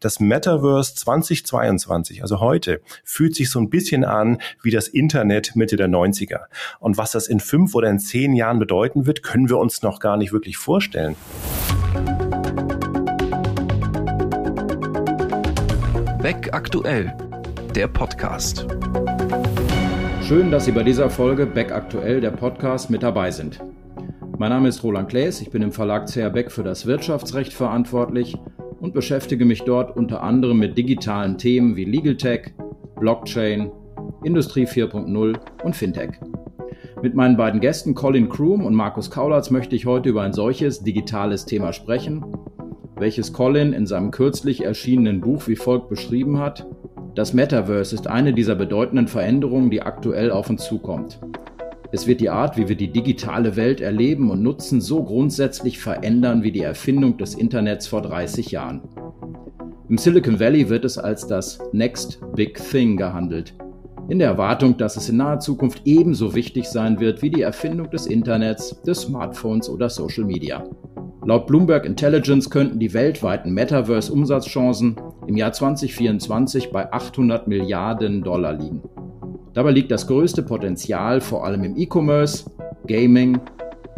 das 0.00 0.18
Metaverse 0.18 0.94
2022, 0.94 2.22
also 2.22 2.40
heute, 2.40 2.80
fühlt 3.04 3.34
sich 3.34 3.50
so 3.50 3.60
ein 3.60 3.68
bisschen 3.68 4.04
an 4.04 4.38
wie 4.62 4.70
das 4.70 4.88
Internet 4.88 5.54
Mitte 5.56 5.76
der 5.76 5.88
90er. 5.88 6.44
Und 6.78 6.96
was 6.96 7.12
das 7.12 7.28
in 7.28 7.38
fünf 7.38 7.74
oder 7.74 7.90
in 7.90 7.98
zehn 7.98 8.32
Jahren 8.32 8.58
bedeuten 8.58 9.06
wird, 9.06 9.22
können 9.22 9.48
wir 9.50 9.58
uns 9.58 9.82
noch 9.82 10.00
gar 10.00 10.16
nicht 10.16 10.32
wirklich 10.32 10.56
vorstellen. 10.56 11.16
Beck 16.22 16.52
aktuell, 16.52 17.14
der 17.74 17.88
Podcast. 17.88 18.66
Schön, 20.22 20.50
dass 20.50 20.64
Sie 20.64 20.72
bei 20.72 20.82
dieser 20.82 21.10
Folge 21.10 21.44
Beck 21.46 21.72
aktuell, 21.72 22.20
der 22.20 22.30
Podcast, 22.30 22.88
mit 22.88 23.02
dabei 23.02 23.30
sind. 23.30 23.60
Mein 24.38 24.50
Name 24.50 24.68
ist 24.68 24.82
Roland 24.82 25.10
Klaes, 25.10 25.42
ich 25.42 25.50
bin 25.50 25.60
im 25.60 25.72
Verlag 25.72 26.06
CR 26.10 26.30
Beck 26.30 26.50
für 26.50 26.62
das 26.62 26.86
Wirtschaftsrecht 26.86 27.52
verantwortlich 27.52 28.38
und 28.80 28.94
beschäftige 28.94 29.44
mich 29.44 29.62
dort 29.62 29.96
unter 29.96 30.22
anderem 30.22 30.58
mit 30.58 30.76
digitalen 30.76 31.38
Themen 31.38 31.76
wie 31.76 31.84
Legal 31.84 32.16
Tech, 32.16 32.52
Blockchain, 32.98 33.70
Industrie 34.24 34.66
4.0 34.66 35.38
und 35.62 35.76
Fintech. 35.76 36.12
Mit 37.02 37.14
meinen 37.14 37.36
beiden 37.36 37.60
Gästen 37.60 37.94
Colin 37.94 38.28
Kroom 38.28 38.64
und 38.64 38.74
Markus 38.74 39.10
Kaulatz 39.10 39.50
möchte 39.50 39.76
ich 39.76 39.86
heute 39.86 40.10
über 40.10 40.22
ein 40.22 40.32
solches 40.32 40.80
digitales 40.82 41.46
Thema 41.46 41.72
sprechen, 41.72 42.24
welches 42.96 43.32
Colin 43.32 43.72
in 43.72 43.86
seinem 43.86 44.10
kürzlich 44.10 44.64
erschienenen 44.64 45.20
Buch 45.20 45.46
wie 45.46 45.56
folgt 45.56 45.88
beschrieben 45.88 46.38
hat. 46.38 46.66
Das 47.14 47.32
Metaverse 47.32 47.94
ist 47.94 48.06
eine 48.06 48.32
dieser 48.32 48.54
bedeutenden 48.54 49.08
Veränderungen, 49.08 49.70
die 49.70 49.82
aktuell 49.82 50.30
auf 50.30 50.50
uns 50.50 50.64
zukommt. 50.64 51.20
Es 51.92 52.06
wird 52.06 52.20
die 52.20 52.30
Art, 52.30 52.56
wie 52.56 52.68
wir 52.68 52.76
die 52.76 52.92
digitale 52.92 53.56
Welt 53.56 53.80
erleben 53.80 54.30
und 54.30 54.42
nutzen, 54.42 54.80
so 54.80 55.02
grundsätzlich 55.02 55.80
verändern 55.80 56.44
wie 56.44 56.52
die 56.52 56.62
Erfindung 56.62 57.16
des 57.16 57.34
Internets 57.34 57.88
vor 57.88 58.02
30 58.02 58.52
Jahren. 58.52 58.82
Im 59.88 59.98
Silicon 59.98 60.38
Valley 60.38 60.68
wird 60.68 60.84
es 60.84 60.98
als 60.98 61.26
das 61.26 61.58
Next 61.72 62.20
Big 62.36 62.60
Thing 62.70 62.96
gehandelt, 62.96 63.54
in 64.08 64.20
der 64.20 64.28
Erwartung, 64.28 64.76
dass 64.76 64.96
es 64.96 65.08
in 65.08 65.16
naher 65.16 65.40
Zukunft 65.40 65.82
ebenso 65.84 66.32
wichtig 66.36 66.66
sein 66.66 67.00
wird 67.00 67.22
wie 67.22 67.30
die 67.30 67.42
Erfindung 67.42 67.90
des 67.90 68.06
Internets, 68.06 68.80
des 68.82 69.00
Smartphones 69.00 69.68
oder 69.68 69.90
Social 69.90 70.24
Media. 70.24 70.62
Laut 71.24 71.48
Bloomberg 71.48 71.84
Intelligence 71.84 72.48
könnten 72.48 72.78
die 72.78 72.94
weltweiten 72.94 73.52
Metaverse-Umsatzchancen 73.52 74.94
im 75.26 75.36
Jahr 75.36 75.52
2024 75.52 76.70
bei 76.70 76.92
800 76.92 77.48
Milliarden 77.48 78.22
Dollar 78.22 78.52
liegen. 78.52 78.80
Dabei 79.52 79.72
liegt 79.72 79.90
das 79.90 80.06
größte 80.06 80.42
Potenzial 80.42 81.20
vor 81.20 81.44
allem 81.44 81.64
im 81.64 81.76
E-Commerce, 81.76 82.48
Gaming, 82.86 83.40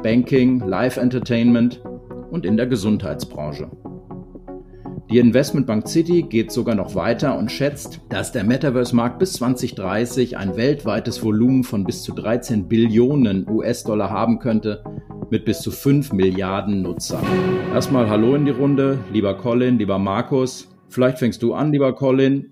Banking, 0.02 0.60
Live 0.60 0.96
Entertainment 0.96 1.82
und 2.30 2.46
in 2.46 2.56
der 2.56 2.66
Gesundheitsbranche. 2.66 3.70
Die 5.10 5.18
Investmentbank 5.18 5.86
Citi 5.86 6.22
geht 6.22 6.50
sogar 6.50 6.74
noch 6.74 6.94
weiter 6.94 7.38
und 7.38 7.52
schätzt, 7.52 8.00
dass 8.08 8.32
der 8.32 8.44
Metaverse-Markt 8.44 9.18
bis 9.18 9.34
2030 9.34 10.38
ein 10.38 10.56
weltweites 10.56 11.22
Volumen 11.22 11.64
von 11.64 11.84
bis 11.84 12.02
zu 12.02 12.14
13 12.14 12.66
Billionen 12.66 13.46
US-Dollar 13.46 14.08
haben 14.08 14.38
könnte, 14.38 14.82
mit 15.28 15.44
bis 15.44 15.60
zu 15.60 15.70
5 15.70 16.14
Milliarden 16.14 16.80
Nutzern. 16.80 17.24
Erstmal 17.74 18.08
Hallo 18.08 18.34
in 18.34 18.46
die 18.46 18.52
Runde, 18.52 19.00
lieber 19.12 19.36
Colin, 19.36 19.78
lieber 19.78 19.98
Markus. 19.98 20.68
Vielleicht 20.88 21.18
fängst 21.18 21.42
du 21.42 21.52
an, 21.52 21.72
lieber 21.72 21.94
Colin. 21.94 22.51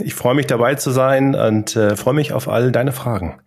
Ich 0.00 0.14
freue 0.14 0.34
mich 0.34 0.46
dabei 0.46 0.74
zu 0.74 0.90
sein 0.90 1.34
und 1.34 1.76
äh, 1.76 1.96
freue 1.96 2.14
mich 2.14 2.32
auf 2.32 2.48
all 2.48 2.72
deine 2.72 2.92
Fragen. 2.92 3.40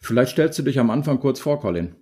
Vielleicht 0.00 0.32
stellst 0.32 0.58
du 0.58 0.62
dich 0.62 0.78
am 0.78 0.90
Anfang 0.90 1.20
kurz 1.20 1.40
vor, 1.40 1.60
Colin. 1.60 1.96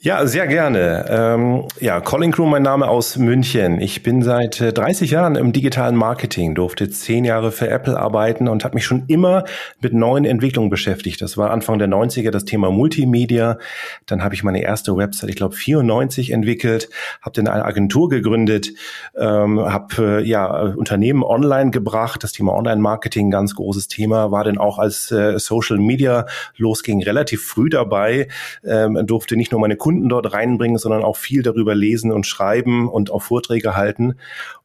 Ja, 0.00 0.24
sehr 0.28 0.46
gerne. 0.46 1.06
Ähm, 1.08 1.64
ja, 1.80 2.00
Colin 2.00 2.30
Crew, 2.30 2.46
mein 2.46 2.62
Name 2.62 2.86
aus 2.86 3.16
München. 3.16 3.80
Ich 3.80 4.04
bin 4.04 4.22
seit 4.22 4.60
30 4.60 5.10
äh, 5.10 5.14
Jahren 5.14 5.34
im 5.34 5.52
digitalen 5.52 5.96
Marketing, 5.96 6.54
durfte 6.54 6.88
zehn 6.88 7.24
Jahre 7.24 7.50
für 7.50 7.68
Apple 7.68 7.98
arbeiten 7.98 8.46
und 8.46 8.62
habe 8.62 8.76
mich 8.76 8.84
schon 8.84 9.06
immer 9.08 9.42
mit 9.80 9.94
neuen 9.94 10.24
Entwicklungen 10.24 10.70
beschäftigt. 10.70 11.20
Das 11.20 11.36
war 11.36 11.50
Anfang 11.50 11.80
der 11.80 11.88
90er 11.88 12.30
das 12.30 12.44
Thema 12.44 12.70
Multimedia. 12.70 13.58
Dann 14.06 14.22
habe 14.22 14.36
ich 14.36 14.44
meine 14.44 14.62
erste 14.62 14.96
Website, 14.96 15.30
ich 15.30 15.36
glaube 15.36 15.56
94 15.56 16.30
entwickelt, 16.30 16.90
habe 17.20 17.34
dann 17.34 17.48
eine 17.48 17.64
Agentur 17.64 18.08
gegründet, 18.08 18.70
ähm, 19.16 19.58
habe 19.58 20.20
äh, 20.20 20.24
ja 20.24 20.46
Unternehmen 20.76 21.24
online 21.24 21.72
gebracht. 21.72 22.22
Das 22.22 22.30
Thema 22.30 22.54
Online-Marketing, 22.54 23.32
ganz 23.32 23.56
großes 23.56 23.88
Thema, 23.88 24.30
war 24.30 24.44
dann 24.44 24.58
auch 24.58 24.78
als 24.78 25.10
äh, 25.10 25.40
Social 25.40 25.78
Media 25.78 26.26
losging 26.56 27.02
relativ 27.02 27.44
früh 27.44 27.68
dabei, 27.68 28.28
ähm, 28.64 28.96
durfte 29.04 29.36
nicht 29.36 29.50
nur 29.50 29.60
meine 29.60 29.76
dort 29.90 30.32
reinbringen, 30.32 30.78
sondern 30.78 31.02
auch 31.02 31.16
viel 31.16 31.42
darüber 31.42 31.74
lesen 31.74 32.12
und 32.12 32.26
schreiben 32.26 32.88
und 32.88 33.10
auch 33.10 33.22
Vorträge 33.22 33.74
halten. 33.74 34.14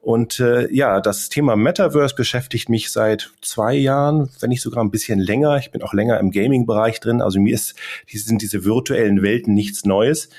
Und 0.02 0.40
äh, 0.40 0.72
ja, 0.74 1.00
das 1.02 1.30
Thema 1.30 1.56
Metaverse 1.56 2.16
beschäftigt 2.16 2.70
mich 2.70 2.92
seit 2.92 3.32
zwei 3.42 3.74
Jahren, 3.74 4.30
wenn 4.40 4.50
nicht 4.50 4.62
sogar 4.62 4.84
ein 4.84 4.92
bisschen 4.92 5.20
länger. 5.20 5.58
Ich 5.58 5.72
bin 5.72 5.82
auch 5.82 5.94
länger 5.94 6.20
im 6.20 6.32
Gaming-Bereich 6.32 7.00
drin. 7.00 7.22
Also 7.22 7.40
mir 7.40 7.54
ist, 7.54 7.76
sind 8.08 8.42
diese 8.42 8.66
virtuellen 8.66 9.22
Welten 9.22 9.54
nichts 9.54 9.86
Neues. 9.86 10.30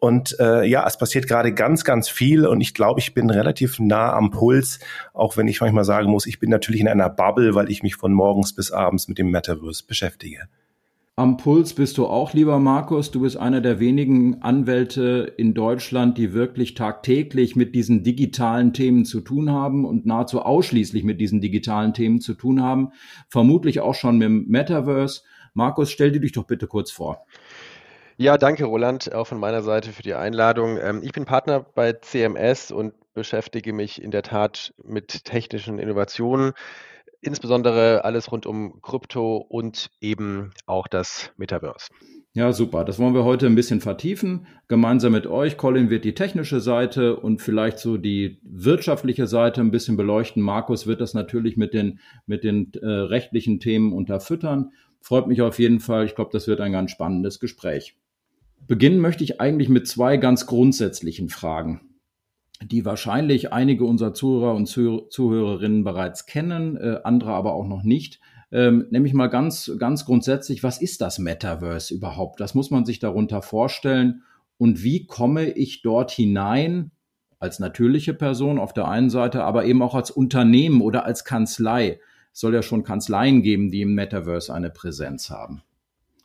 Und 0.00 0.38
äh, 0.38 0.64
ja, 0.64 0.86
es 0.86 0.96
passiert 0.96 1.26
gerade 1.26 1.52
ganz, 1.52 1.84
ganz 1.84 2.08
viel 2.08 2.46
und 2.46 2.60
ich 2.60 2.72
glaube, 2.72 3.00
ich 3.00 3.14
bin 3.14 3.30
relativ 3.30 3.80
nah 3.80 4.12
am 4.12 4.30
Puls, 4.30 4.78
auch 5.12 5.36
wenn 5.36 5.48
ich 5.48 5.60
manchmal 5.60 5.84
sagen 5.84 6.08
muss, 6.08 6.26
ich 6.26 6.38
bin 6.38 6.50
natürlich 6.50 6.80
in 6.80 6.88
einer 6.88 7.10
Bubble, 7.10 7.56
weil 7.56 7.68
ich 7.68 7.82
mich 7.82 7.96
von 7.96 8.12
morgens 8.12 8.54
bis 8.54 8.70
abends 8.70 9.08
mit 9.08 9.18
dem 9.18 9.32
Metaverse 9.32 9.82
beschäftige. 9.84 10.48
Am 11.18 11.36
Puls 11.36 11.74
bist 11.74 11.98
du 11.98 12.06
auch, 12.06 12.32
lieber 12.32 12.60
Markus. 12.60 13.10
Du 13.10 13.22
bist 13.22 13.36
einer 13.36 13.60
der 13.60 13.80
wenigen 13.80 14.40
Anwälte 14.40 15.34
in 15.36 15.52
Deutschland, 15.52 16.16
die 16.16 16.32
wirklich 16.32 16.74
tagtäglich 16.74 17.56
mit 17.56 17.74
diesen 17.74 18.04
digitalen 18.04 18.72
Themen 18.72 19.04
zu 19.04 19.20
tun 19.20 19.50
haben 19.50 19.84
und 19.84 20.06
nahezu 20.06 20.42
ausschließlich 20.42 21.02
mit 21.02 21.20
diesen 21.20 21.40
digitalen 21.40 21.92
Themen 21.92 22.20
zu 22.20 22.34
tun 22.34 22.62
haben. 22.62 22.92
Vermutlich 23.28 23.80
auch 23.80 23.96
schon 23.96 24.18
mit 24.18 24.26
dem 24.26 24.46
Metaverse. 24.46 25.22
Markus, 25.54 25.90
stell 25.90 26.12
dir 26.12 26.20
dich 26.20 26.30
doch 26.30 26.44
bitte 26.44 26.68
kurz 26.68 26.92
vor. 26.92 27.26
Ja, 28.16 28.38
danke, 28.38 28.66
Roland, 28.66 29.12
auch 29.12 29.26
von 29.26 29.40
meiner 29.40 29.62
Seite 29.62 29.90
für 29.90 30.04
die 30.04 30.14
Einladung. 30.14 30.78
Ähm, 30.80 31.00
ich 31.02 31.10
bin 31.10 31.24
Partner 31.24 31.66
bei 31.74 31.94
CMS 31.94 32.70
und 32.70 32.94
beschäftige 33.14 33.72
mich 33.72 34.00
in 34.00 34.12
der 34.12 34.22
Tat 34.22 34.72
mit 34.84 35.24
technischen 35.24 35.80
Innovationen 35.80 36.52
insbesondere 37.20 38.04
alles 38.04 38.30
rund 38.30 38.46
um 38.46 38.80
Krypto 38.82 39.36
und 39.36 39.90
eben 40.00 40.52
auch 40.66 40.88
das 40.88 41.32
Metaverse. 41.36 41.88
Ja, 42.34 42.52
super. 42.52 42.84
Das 42.84 42.98
wollen 42.98 43.14
wir 43.14 43.24
heute 43.24 43.46
ein 43.46 43.54
bisschen 43.54 43.80
vertiefen. 43.80 44.46
Gemeinsam 44.68 45.12
mit 45.12 45.26
euch. 45.26 45.56
Colin 45.56 45.90
wird 45.90 46.04
die 46.04 46.14
technische 46.14 46.60
Seite 46.60 47.16
und 47.16 47.42
vielleicht 47.42 47.78
so 47.78 47.96
die 47.96 48.38
wirtschaftliche 48.42 49.26
Seite 49.26 49.60
ein 49.60 49.70
bisschen 49.70 49.96
beleuchten. 49.96 50.42
Markus 50.42 50.86
wird 50.86 51.00
das 51.00 51.14
natürlich 51.14 51.56
mit 51.56 51.74
den, 51.74 51.98
mit 52.26 52.44
den 52.44 52.72
äh, 52.74 52.86
rechtlichen 52.86 53.58
Themen 53.60 53.92
unterfüttern. 53.92 54.70
Freut 55.00 55.26
mich 55.26 55.42
auf 55.42 55.58
jeden 55.58 55.80
Fall. 55.80 56.04
Ich 56.04 56.14
glaube, 56.14 56.30
das 56.32 56.46
wird 56.46 56.60
ein 56.60 56.72
ganz 56.72 56.90
spannendes 56.90 57.40
Gespräch. 57.40 57.96
Beginnen 58.66 59.00
möchte 59.00 59.24
ich 59.24 59.40
eigentlich 59.40 59.68
mit 59.68 59.88
zwei 59.88 60.16
ganz 60.18 60.46
grundsätzlichen 60.46 61.30
Fragen 61.30 61.80
die 62.62 62.84
wahrscheinlich 62.84 63.52
einige 63.52 63.84
unserer 63.84 64.14
Zuhörer 64.14 64.54
und 64.54 64.66
Zuhörerinnen 64.66 65.84
bereits 65.84 66.26
kennen, 66.26 66.76
äh, 66.76 67.00
andere 67.04 67.32
aber 67.32 67.54
auch 67.54 67.66
noch 67.66 67.82
nicht. 67.82 68.20
Ähm, 68.50 68.86
nämlich 68.90 69.12
mal 69.12 69.28
ganz, 69.28 69.70
ganz 69.78 70.04
grundsätzlich, 70.04 70.62
was 70.62 70.80
ist 70.80 71.00
das 71.00 71.18
Metaverse 71.18 71.94
überhaupt? 71.94 72.40
Was 72.40 72.54
muss 72.54 72.70
man 72.70 72.84
sich 72.84 72.98
darunter 72.98 73.42
vorstellen? 73.42 74.22
Und 74.56 74.82
wie 74.82 75.06
komme 75.06 75.50
ich 75.50 75.82
dort 75.82 76.10
hinein 76.10 76.90
als 77.38 77.60
natürliche 77.60 78.14
Person 78.14 78.58
auf 78.58 78.72
der 78.72 78.88
einen 78.88 79.10
Seite, 79.10 79.44
aber 79.44 79.64
eben 79.64 79.82
auch 79.82 79.94
als 79.94 80.10
Unternehmen 80.10 80.80
oder 80.80 81.04
als 81.04 81.24
Kanzlei? 81.24 82.00
Es 82.32 82.40
soll 82.40 82.54
ja 82.54 82.62
schon 82.62 82.84
Kanzleien 82.84 83.42
geben, 83.42 83.70
die 83.70 83.82
im 83.82 83.94
Metaverse 83.94 84.52
eine 84.52 84.70
Präsenz 84.70 85.30
haben. 85.30 85.62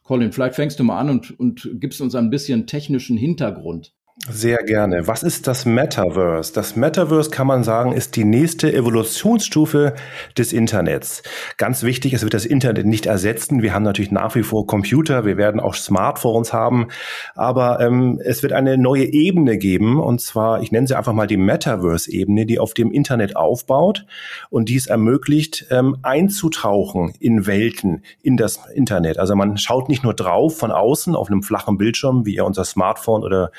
Colin, 0.04 0.32
vielleicht 0.32 0.56
fängst 0.56 0.80
du 0.80 0.84
mal 0.84 1.00
an 1.00 1.10
und, 1.10 1.40
und 1.40 1.70
gibst 1.76 2.02
uns 2.02 2.16
ein 2.16 2.30
bisschen 2.30 2.68
technischen 2.68 3.18
Hintergrund. 3.18 3.94
Sehr 4.16 4.58
gerne. 4.58 5.08
Was 5.08 5.24
ist 5.24 5.48
das 5.48 5.66
Metaverse? 5.66 6.54
Das 6.54 6.76
Metaverse 6.76 7.32
kann 7.32 7.48
man 7.48 7.64
sagen, 7.64 7.94
ist 7.94 8.16
die 8.16 8.26
nächste 8.26 8.72
Evolutionsstufe 8.72 9.96
des 10.38 10.54
Internets. 10.54 11.24
Ganz 11.58 11.82
wichtig, 11.82 12.14
es 12.14 12.22
wird 12.22 12.36
das 12.36 12.46
Internet 12.46 12.86
nicht 12.86 13.08
ersetzen. 13.08 13.64
Wir 13.64 13.74
haben 13.74 13.82
natürlich 13.82 14.12
nach 14.12 14.36
wie 14.36 14.44
vor 14.44 14.68
Computer, 14.68 15.26
wir 15.26 15.38
werden 15.38 15.60
auch 15.60 15.74
Smartphones 15.74 16.54
haben, 16.54 16.90
aber 17.34 17.80
ähm, 17.80 18.22
es 18.24 18.44
wird 18.44 18.54
eine 18.54 18.78
neue 18.78 19.06
Ebene 19.06 19.58
geben 19.58 20.00
und 20.00 20.22
zwar, 20.22 20.62
ich 20.62 20.72
nenne 20.72 20.86
sie 20.86 20.96
einfach 20.96 21.14
mal 21.14 21.26
die 21.26 21.38
Metaverse-Ebene, 21.38 22.46
die 22.46 22.60
auf 22.60 22.76
dem 22.76 22.92
Internet 22.92 23.36
aufbaut 23.36 24.06
und 24.52 24.70
die 24.70 24.76
es 24.76 24.86
ermöglicht, 24.86 25.66
ähm, 25.72 25.98
einzutauchen 26.04 27.16
in 27.20 27.48
Welten, 27.48 28.04
in 28.22 28.38
das 28.38 28.60
Internet. 28.76 29.18
Also 29.18 29.36
man 29.36 29.58
schaut 29.58 29.90
nicht 29.90 30.04
nur 30.04 30.14
drauf 30.14 30.56
von 30.56 30.72
außen 30.72 31.16
auf 31.16 31.30
einem 31.30 31.42
flachen 31.42 31.80
Bildschirm, 31.80 32.28
wie 32.28 32.36
ja 32.36 32.44
unser 32.44 32.64
Smartphone 32.64 33.24
oder 33.24 33.52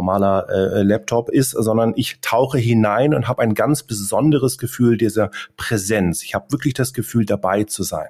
normaler 0.00 0.48
äh, 0.48 0.82
Laptop 0.82 1.28
ist, 1.30 1.50
sondern 1.50 1.92
ich 1.96 2.20
tauche 2.20 2.58
hinein 2.58 3.14
und 3.14 3.28
habe 3.28 3.42
ein 3.42 3.54
ganz 3.54 3.82
besonderes 3.82 4.58
Gefühl 4.58 4.96
dieser 4.96 5.30
Präsenz. 5.56 6.22
Ich 6.22 6.34
habe 6.34 6.50
wirklich 6.50 6.74
das 6.74 6.92
Gefühl, 6.92 7.26
dabei 7.26 7.64
zu 7.64 7.82
sein. 7.82 8.08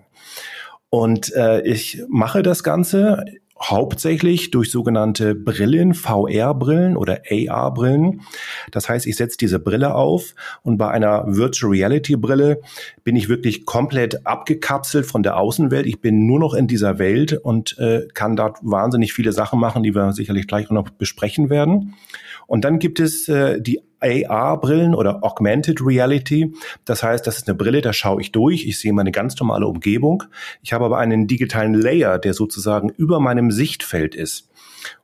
Und 0.88 1.34
äh, 1.34 1.62
ich 1.62 2.02
mache 2.08 2.42
das 2.42 2.62
Ganze 2.62 3.24
hauptsächlich 3.62 4.50
durch 4.50 4.70
sogenannte 4.70 5.34
Brillen, 5.34 5.92
VR-Brillen 5.92 6.96
oder 6.96 7.20
AR-Brillen. 7.30 8.22
Das 8.70 8.88
heißt, 8.88 9.06
ich 9.06 9.16
setze 9.16 9.36
diese 9.36 9.58
Brille 9.58 9.94
auf 9.94 10.34
und 10.62 10.78
bei 10.78 10.90
einer 10.90 11.24
Virtual 11.26 11.70
Reality-Brille 11.70 12.60
bin 13.04 13.16
ich 13.16 13.28
wirklich 13.28 13.66
komplett 13.66 14.26
abgekapselt 14.26 15.04
von 15.04 15.22
der 15.22 15.36
Außenwelt. 15.36 15.86
Ich 15.86 16.00
bin 16.00 16.26
nur 16.26 16.40
noch 16.40 16.54
in 16.54 16.68
dieser 16.68 16.98
Welt 16.98 17.34
und 17.34 17.78
äh, 17.78 18.08
kann 18.14 18.36
dort 18.36 18.58
wahnsinnig 18.62 19.12
viele 19.12 19.32
Sachen 19.32 19.60
machen, 19.60 19.82
die 19.82 19.94
wir 19.94 20.12
sicherlich 20.12 20.46
gleich 20.46 20.70
noch 20.70 20.88
besprechen 20.88 21.50
werden. 21.50 21.94
Und 22.50 22.64
dann 22.64 22.80
gibt 22.80 22.98
es 22.98 23.28
äh, 23.28 23.60
die 23.60 23.80
AR-Brillen 24.00 24.96
oder 24.96 25.22
Augmented 25.22 25.80
Reality. 25.86 26.52
Das 26.84 27.04
heißt, 27.04 27.24
das 27.24 27.36
ist 27.36 27.48
eine 27.48 27.56
Brille, 27.56 27.80
da 27.80 27.92
schaue 27.92 28.20
ich 28.20 28.32
durch, 28.32 28.66
ich 28.66 28.80
sehe 28.80 28.92
meine 28.92 29.12
ganz 29.12 29.38
normale 29.38 29.68
Umgebung. 29.68 30.24
Ich 30.60 30.72
habe 30.72 30.84
aber 30.84 30.98
einen 30.98 31.28
digitalen 31.28 31.74
Layer, 31.74 32.18
der 32.18 32.34
sozusagen 32.34 32.88
über 32.88 33.20
meinem 33.20 33.52
Sichtfeld 33.52 34.16
ist. 34.16 34.48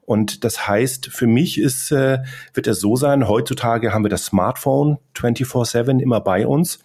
Und 0.05 0.43
das 0.43 0.67
heißt, 0.67 1.07
für 1.07 1.29
mich 1.29 1.59
ist, 1.59 1.93
äh, 1.93 2.19
wird 2.53 2.67
es 2.67 2.81
so 2.81 2.97
sein, 2.97 3.29
heutzutage 3.29 3.95
haben 3.95 4.05
wir 4.05 4.09
das 4.09 4.25
Smartphone 4.25 4.99
24-7 5.15 6.01
immer 6.01 6.21
bei 6.21 6.49
uns. 6.49 6.81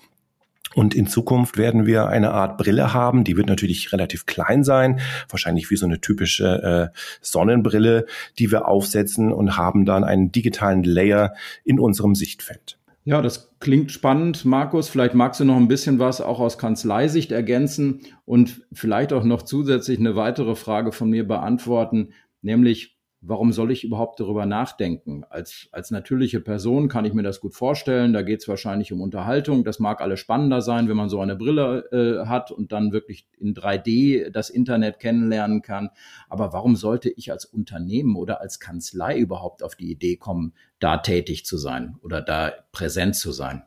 Und 0.76 0.96
in 0.96 1.08
Zukunft 1.08 1.58
werden 1.58 1.86
wir 1.86 2.08
eine 2.08 2.32
Art 2.32 2.58
Brille 2.58 2.94
haben, 2.94 3.24
die 3.24 3.38
wird 3.38 3.48
natürlich 3.48 3.92
relativ 3.92 4.26
klein 4.26 4.64
sein, 4.64 5.00
wahrscheinlich 5.30 5.70
wie 5.70 5.76
so 5.76 5.86
eine 5.86 6.00
typische 6.00 6.92
äh, 6.94 6.98
Sonnenbrille, 7.22 8.06
die 8.40 8.52
wir 8.52 8.68
aufsetzen 8.68 9.32
und 9.34 9.58
haben 9.58 9.86
dann 9.86 10.04
einen 10.04 10.32
digitalen 10.32 10.84
Layer 10.84 11.34
in 11.64 11.80
unserem 11.80 12.16
Sichtfeld. 12.16 12.78
Ja, 13.04 13.22
das 13.22 13.52
klingt 13.60 13.92
spannend. 13.92 14.46
Markus, 14.46 14.88
vielleicht 14.88 15.16
magst 15.16 15.40
du 15.40 15.46
noch 15.46 15.58
ein 15.58 15.68
bisschen 15.68 15.98
was 15.98 16.22
auch 16.22 16.40
aus 16.40 16.60
Kanzleisicht 16.60 17.32
ergänzen 17.32 18.02
und 18.26 18.62
vielleicht 18.72 19.12
auch 19.12 19.24
noch 19.24 19.42
zusätzlich 19.42 20.00
eine 20.00 20.16
weitere 20.16 20.56
Frage 20.56 20.92
von 20.92 21.10
mir 21.10 21.28
beantworten, 21.28 22.14
nämlich 22.44 22.91
warum 23.22 23.52
soll 23.54 23.72
ich 23.72 23.84
überhaupt 23.84 24.20
darüber 24.20 24.46
nachdenken? 24.46 25.24
Als, 25.30 25.70
als 25.72 25.92
natürliche 25.92 26.42
Person 26.42 26.88
kann 26.88 27.06
ich 27.06 27.14
mir 27.14 27.22
das 27.22 27.40
gut 27.40 27.54
vorstellen. 27.54 28.14
Da 28.14 28.24
geht 28.24 28.42
es 28.42 28.48
wahrscheinlich 28.48 28.92
um 28.92 29.00
Unterhaltung. 29.00 29.64
Das 29.64 29.80
mag 29.80 30.02
alles 30.02 30.20
spannender 30.20 30.62
sein, 30.62 30.90
wenn 30.90 30.98
man 30.98 31.10
so 31.10 31.22
eine 31.22 31.36
Brille 31.36 31.86
äh, 31.92 32.28
hat 32.28 32.52
und 32.52 32.72
dann 32.72 32.92
wirklich 32.92 33.28
in 33.38 33.54
3D 33.54 34.32
das 34.32 34.50
Internet 34.50 35.00
kennenlernen 35.00 35.62
kann. 35.62 35.92
Aber 36.30 36.52
warum 36.52 36.76
sollte 36.76 37.10
ich 37.10 37.32
als 37.32 37.46
Unternehmen 37.46 38.16
oder 38.16 38.42
als 38.42 38.60
Kanzlei 38.60 39.18
überhaupt 39.18 39.62
auf 39.62 39.76
die 39.76 39.92
Idee 39.92 40.18
kommen, 40.18 40.54
da 40.80 40.98
tätig 40.98 41.46
zu 41.46 41.58
sein 41.58 41.98
oder 42.02 42.22
da 42.22 42.52
präsent 42.72 43.16
zu 43.16 43.32
sein? 43.32 43.64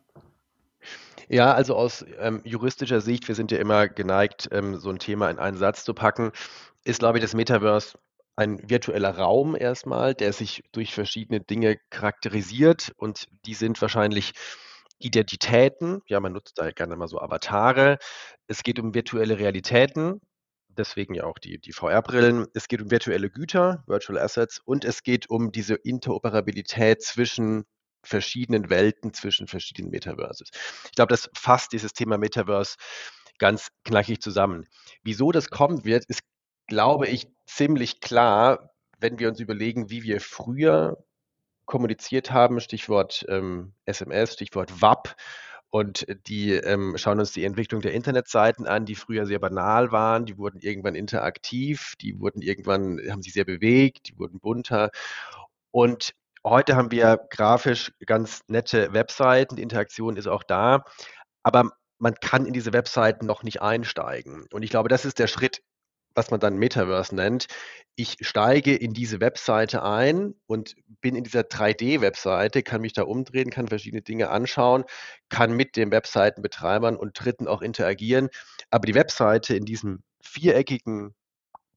Ja, 1.28 1.54
also 1.54 1.74
aus 1.74 2.04
ähm, 2.20 2.42
juristischer 2.44 3.00
Sicht, 3.00 3.28
wir 3.28 3.34
sind 3.34 3.50
ja 3.50 3.58
immer 3.58 3.88
geneigt, 3.88 4.48
ähm, 4.52 4.76
so 4.76 4.90
ein 4.90 4.98
Thema 4.98 5.30
in 5.30 5.38
einen 5.38 5.56
Satz 5.56 5.84
zu 5.84 5.94
packen, 5.94 6.32
ist, 6.84 6.98
glaube 6.98 7.18
ich, 7.18 7.22
das 7.22 7.34
Metaverse 7.34 7.96
ein 8.36 8.68
virtueller 8.68 9.16
Raum 9.16 9.56
erstmal, 9.56 10.14
der 10.14 10.32
sich 10.32 10.62
durch 10.72 10.92
verschiedene 10.92 11.40
Dinge 11.40 11.78
charakterisiert 11.90 12.92
und 12.96 13.26
die 13.46 13.54
sind 13.54 13.80
wahrscheinlich 13.80 14.32
Identitäten. 14.98 16.00
Ja, 16.06 16.20
man 16.20 16.32
nutzt 16.32 16.58
da 16.58 16.70
gerne 16.70 16.96
mal 16.96 17.08
so 17.08 17.20
Avatare. 17.20 17.98
Es 18.46 18.62
geht 18.62 18.78
um 18.78 18.94
virtuelle 18.94 19.38
Realitäten, 19.38 20.20
deswegen 20.68 21.14
ja 21.14 21.24
auch 21.24 21.38
die, 21.38 21.58
die 21.58 21.72
VR-Brillen. 21.72 22.46
Es 22.54 22.68
geht 22.68 22.82
um 22.82 22.90
virtuelle 22.90 23.30
Güter, 23.30 23.84
Virtual 23.86 24.18
Assets 24.18 24.60
und 24.64 24.84
es 24.84 25.02
geht 25.02 25.30
um 25.30 25.52
diese 25.52 25.74
Interoperabilität 25.74 27.02
zwischen 27.02 27.64
verschiedenen 28.02 28.70
Welten, 28.70 29.14
zwischen 29.14 29.46
verschiedenen 29.46 29.90
Metaverses. 29.90 30.50
Ich 30.86 30.92
glaube, 30.92 31.10
das 31.10 31.30
fasst 31.34 31.72
dieses 31.72 31.92
Thema 31.92 32.18
Metaverse 32.18 32.76
ganz 33.38 33.68
knackig 33.84 34.20
zusammen. 34.20 34.66
Wieso 35.02 35.32
das 35.32 35.48
kommen 35.48 35.84
wird, 35.84 36.04
ist 36.06 36.20
glaube 36.66 37.08
ich, 37.08 37.28
ziemlich 37.46 38.00
klar, 38.00 38.70
wenn 38.98 39.18
wir 39.18 39.28
uns 39.28 39.40
überlegen, 39.40 39.90
wie 39.90 40.02
wir 40.02 40.20
früher 40.20 41.04
kommuniziert 41.66 42.30
haben, 42.30 42.60
Stichwort 42.60 43.24
ähm, 43.28 43.72
SMS, 43.86 44.34
Stichwort 44.34 44.80
WAP. 44.80 45.14
Und 45.70 46.06
die 46.28 46.52
ähm, 46.52 46.96
schauen 46.96 47.18
uns 47.18 47.32
die 47.32 47.44
Entwicklung 47.44 47.80
der 47.80 47.94
Internetseiten 47.94 48.66
an, 48.66 48.86
die 48.86 48.94
früher 48.94 49.26
sehr 49.26 49.40
banal 49.40 49.90
waren, 49.90 50.24
die 50.24 50.38
wurden 50.38 50.60
irgendwann 50.60 50.94
interaktiv, 50.94 51.94
die 52.00 52.20
wurden 52.20 52.42
irgendwann, 52.42 53.00
haben 53.10 53.22
sich 53.22 53.32
sehr 53.32 53.44
bewegt, 53.44 54.08
die 54.08 54.16
wurden 54.16 54.38
bunter. 54.38 54.90
Und 55.72 56.14
heute 56.44 56.76
haben 56.76 56.92
wir 56.92 57.18
grafisch 57.30 57.92
ganz 58.06 58.42
nette 58.46 58.92
Webseiten, 58.92 59.56
die 59.56 59.62
Interaktion 59.62 60.16
ist 60.16 60.28
auch 60.28 60.44
da, 60.44 60.84
aber 61.42 61.70
man 61.98 62.14
kann 62.14 62.46
in 62.46 62.52
diese 62.52 62.72
Webseiten 62.72 63.26
noch 63.26 63.42
nicht 63.42 63.60
einsteigen. 63.60 64.46
Und 64.52 64.62
ich 64.62 64.70
glaube, 64.70 64.88
das 64.88 65.04
ist 65.04 65.18
der 65.18 65.26
Schritt 65.26 65.60
was 66.14 66.30
man 66.30 66.40
dann 66.40 66.56
Metaverse 66.56 67.14
nennt. 67.14 67.46
Ich 67.96 68.16
steige 68.20 68.74
in 68.74 68.92
diese 68.92 69.20
Webseite 69.20 69.82
ein 69.82 70.34
und 70.46 70.74
bin 71.00 71.14
in 71.14 71.24
dieser 71.24 71.42
3D-Webseite, 71.42 72.62
kann 72.62 72.80
mich 72.80 72.92
da 72.92 73.02
umdrehen, 73.02 73.50
kann 73.50 73.68
verschiedene 73.68 74.02
Dinge 74.02 74.30
anschauen, 74.30 74.84
kann 75.28 75.52
mit 75.52 75.76
den 75.76 75.90
Webseitenbetreibern 75.90 76.96
und 76.96 77.12
Dritten 77.18 77.46
auch 77.46 77.62
interagieren. 77.62 78.30
Aber 78.70 78.86
die 78.86 78.94
Webseite 78.94 79.54
in 79.54 79.64
diesem 79.64 80.02
viereckigen 80.20 81.14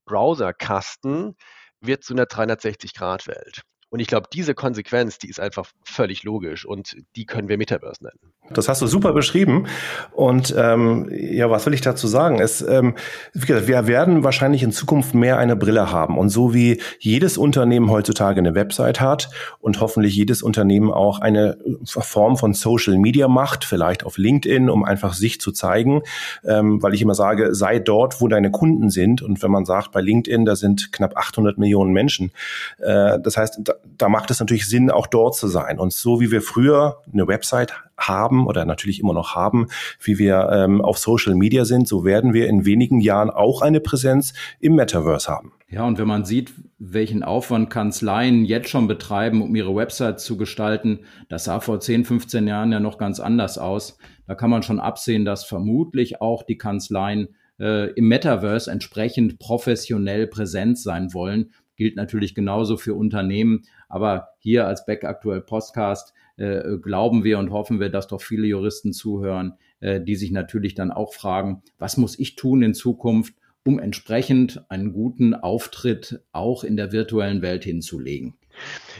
Browserkasten 0.05 1.35
wird 1.81 2.03
zu 2.03 2.13
einer 2.13 2.25
360-Grad-Welt. 2.25 3.63
Und 3.89 3.99
ich 3.99 4.07
glaube, 4.07 4.27
diese 4.31 4.53
Konsequenz, 4.53 5.17
die 5.17 5.29
ist 5.29 5.39
einfach 5.39 5.65
völlig 5.83 6.23
logisch 6.23 6.65
und 6.65 6.97
die 7.15 7.25
können 7.25 7.47
wir 7.47 7.57
Metaverse 7.57 8.03
nennen. 8.03 8.19
Das 8.49 8.69
hast 8.69 8.81
du 8.81 8.87
super 8.87 9.13
beschrieben. 9.13 9.67
Und 10.13 10.53
ähm, 10.57 11.09
ja, 11.11 11.49
was 11.49 11.65
will 11.65 11.73
ich 11.73 11.81
dazu 11.81 12.07
sagen? 12.07 12.39
Es, 12.39 12.61
ähm, 12.61 12.95
wir 13.33 13.87
werden 13.87 14.23
wahrscheinlich 14.23 14.63
in 14.63 14.71
Zukunft 14.71 15.13
mehr 15.13 15.37
eine 15.37 15.55
Brille 15.55 15.91
haben. 15.91 16.17
Und 16.17 16.29
so 16.29 16.53
wie 16.53 16.81
jedes 16.99 17.37
Unternehmen 17.37 17.89
heutzutage 17.89 18.39
eine 18.39 18.55
Website 18.55 19.01
hat 19.01 19.29
und 19.59 19.81
hoffentlich 19.81 20.15
jedes 20.15 20.41
Unternehmen 20.41 20.91
auch 20.91 21.19
eine 21.19 21.57
Form 21.85 22.37
von 22.37 22.53
Social 22.53 22.97
Media 22.97 23.27
macht, 23.27 23.65
vielleicht 23.65 24.05
auf 24.05 24.17
LinkedIn, 24.17 24.69
um 24.69 24.83
einfach 24.83 25.13
sich 25.13 25.41
zu 25.41 25.51
zeigen, 25.51 26.03
ähm, 26.45 26.81
weil 26.81 26.93
ich 26.93 27.01
immer 27.01 27.15
sage, 27.15 27.53
sei 27.53 27.79
dort, 27.79 28.21
wo 28.21 28.27
deine 28.27 28.51
Kunden 28.51 28.89
sind. 28.89 29.21
Und 29.21 29.41
wenn 29.43 29.51
man 29.51 29.65
sagt, 29.65 29.91
bei 29.91 30.01
LinkedIn, 30.01 30.45
da 30.45 30.55
sind 30.55 30.91
knapp 30.91 31.17
800 31.17 31.57
Millionen 31.57 31.91
Menschen. 31.91 32.31
Äh, 32.79 33.19
das 33.19 33.37
heißt, 33.37 33.61
da, 33.85 34.09
macht 34.09 34.31
es 34.31 34.39
natürlich 34.39 34.67
Sinn, 34.67 34.91
auch 34.91 35.07
dort 35.07 35.35
zu 35.35 35.47
sein. 35.47 35.79
Und 35.79 35.93
so 35.93 36.19
wie 36.19 36.31
wir 36.31 36.41
früher 36.41 37.01
eine 37.11 37.27
Website 37.27 37.73
haben 37.97 38.45
oder 38.45 38.65
natürlich 38.65 38.99
immer 38.99 39.13
noch 39.13 39.35
haben, 39.35 39.67
wie 40.01 40.19
wir 40.19 40.49
ähm, 40.51 40.81
auf 40.81 40.97
Social 40.97 41.35
Media 41.35 41.65
sind, 41.65 41.87
so 41.87 42.05
werden 42.05 42.33
wir 42.33 42.47
in 42.47 42.65
wenigen 42.65 42.99
Jahren 42.99 43.29
auch 43.29 43.61
eine 43.61 43.79
Präsenz 43.79 44.33
im 44.59 44.75
Metaverse 44.75 45.31
haben. 45.31 45.53
Ja, 45.69 45.85
und 45.85 45.97
wenn 45.97 46.07
man 46.07 46.23
sieht, 46.23 46.53
welchen 46.79 47.23
Aufwand 47.23 47.69
Kanzleien 47.69 48.45
jetzt 48.45 48.69
schon 48.69 48.87
betreiben, 48.87 49.41
um 49.41 49.55
ihre 49.55 49.75
Website 49.75 50.19
zu 50.19 50.37
gestalten, 50.37 50.99
das 51.27 51.45
sah 51.45 51.59
vor 51.59 51.79
10, 51.79 52.05
15 52.05 52.47
Jahren 52.47 52.71
ja 52.71 52.79
noch 52.79 52.97
ganz 52.97 53.19
anders 53.19 53.57
aus. 53.57 53.97
Da 54.27 54.35
kann 54.35 54.49
man 54.49 54.63
schon 54.63 54.79
absehen, 54.79 55.25
dass 55.25 55.43
vermutlich 55.43 56.21
auch 56.21 56.43
die 56.43 56.57
Kanzleien 56.57 57.29
äh, 57.59 57.91
im 57.93 58.07
Metaverse 58.07 58.71
entsprechend 58.71 59.39
professionell 59.39 60.27
präsent 60.27 60.77
sein 60.77 61.13
wollen. 61.13 61.51
Gilt 61.77 61.95
natürlich 61.95 62.35
genauso 62.35 62.75
für 62.75 62.93
Unternehmen. 62.93 63.63
Aber 63.87 64.29
hier 64.39 64.67
als 64.67 64.85
Back 64.85 65.05
Aktuell 65.05 65.41
Podcast 65.41 66.13
äh, 66.35 66.77
glauben 66.81 67.23
wir 67.23 67.39
und 67.39 67.51
hoffen 67.51 67.79
wir, 67.79 67.89
dass 67.89 68.07
doch 68.07 68.21
viele 68.21 68.47
Juristen 68.47 68.93
zuhören, 68.93 69.53
äh, 69.79 70.01
die 70.01 70.15
sich 70.15 70.31
natürlich 70.31 70.75
dann 70.75 70.91
auch 70.91 71.13
fragen, 71.13 71.63
was 71.77 71.97
muss 71.97 72.19
ich 72.19 72.35
tun 72.35 72.61
in 72.61 72.73
Zukunft, 72.73 73.35
um 73.65 73.79
entsprechend 73.79 74.63
einen 74.69 74.93
guten 74.93 75.33
Auftritt 75.33 76.21
auch 76.31 76.63
in 76.63 76.77
der 76.77 76.91
virtuellen 76.91 77.41
Welt 77.41 77.63
hinzulegen. 77.63 78.35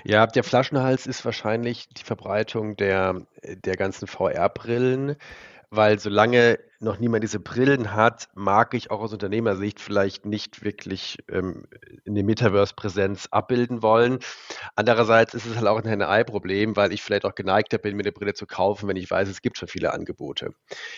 Ja, 0.04 0.28
der 0.28 0.44
Flaschenhals 0.44 1.08
ist 1.08 1.26
wahrscheinlich 1.26 1.88
die 1.90 2.04
Verbreitung 2.04 2.76
der, 2.76 3.26
der 3.66 3.76
ganzen 3.76 4.08
VR-Brillen 4.08 5.16
weil 5.70 6.00
solange 6.00 6.60
noch 6.80 7.00
niemand 7.00 7.24
diese 7.24 7.40
Brillen 7.40 7.94
hat, 7.94 8.30
mag 8.36 8.74
ich 8.74 8.92
auch 8.92 9.00
aus 9.02 9.12
Unternehmersicht 9.12 9.80
vielleicht 9.80 10.26
nicht 10.26 10.64
wirklich 10.64 11.18
ähm, 11.30 11.66
eine 12.06 12.24
Metaverse-Präsenz 12.24 13.28
abbilden 13.32 13.82
wollen. 13.82 14.20
Andererseits 14.76 15.34
ist 15.34 15.46
es 15.46 15.56
halt 15.56 15.68
auch 15.68 15.84
ein 15.84 16.02
Ei-Problem, 16.02 16.76
weil 16.76 16.94
ich 16.94 17.02
vielleicht 17.02 17.26
auch 17.26 17.36
geneigter 17.36 17.80
bin, 17.80 17.96
mir 17.96 18.04
eine 18.04 18.12
Brille 18.12 18.34
zu 18.34 18.46
kaufen, 18.46 18.88
wenn 18.88 18.96
ich 18.96 19.10
weiß, 19.10 19.28
es 19.28 19.42
gibt 19.42 19.58
schon 19.58 19.68
viele 19.68 19.94
Angebote. 19.94 20.54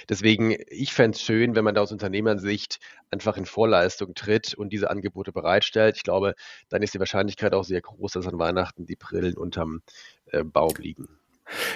Deswegen, 0.10 0.56
ich 0.68 0.94
fände 0.94 1.16
es 1.16 1.22
schön, 1.22 1.56
wenn 1.56 1.64
man 1.64 1.76
da 1.76 1.82
aus 1.82 1.92
Unternehmersicht 1.92 2.80
einfach 3.10 3.38
in 3.38 3.46
Vorleistung 3.46 4.14
tritt 4.16 4.54
und 4.54 4.74
diese 4.74 4.90
Angebote 4.90 5.32
bereitstellt. 5.32 5.96
Ich 5.98 6.04
glaube, 6.04 6.36
dann 6.70 6.84
ist 6.84 6.94
die 6.94 7.00
Wahrscheinlichkeit 7.00 7.54
auch 7.54 7.64
sehr 7.64 7.82
groß, 7.82 8.12
dass 8.14 8.28
an 8.28 8.38
Weihnachten 8.38 8.86
die 8.86 8.98
Brillen 8.98 9.38
unterm 9.38 9.82
äh, 10.28 10.44
Baum 10.44 10.74
liegen. 10.78 11.19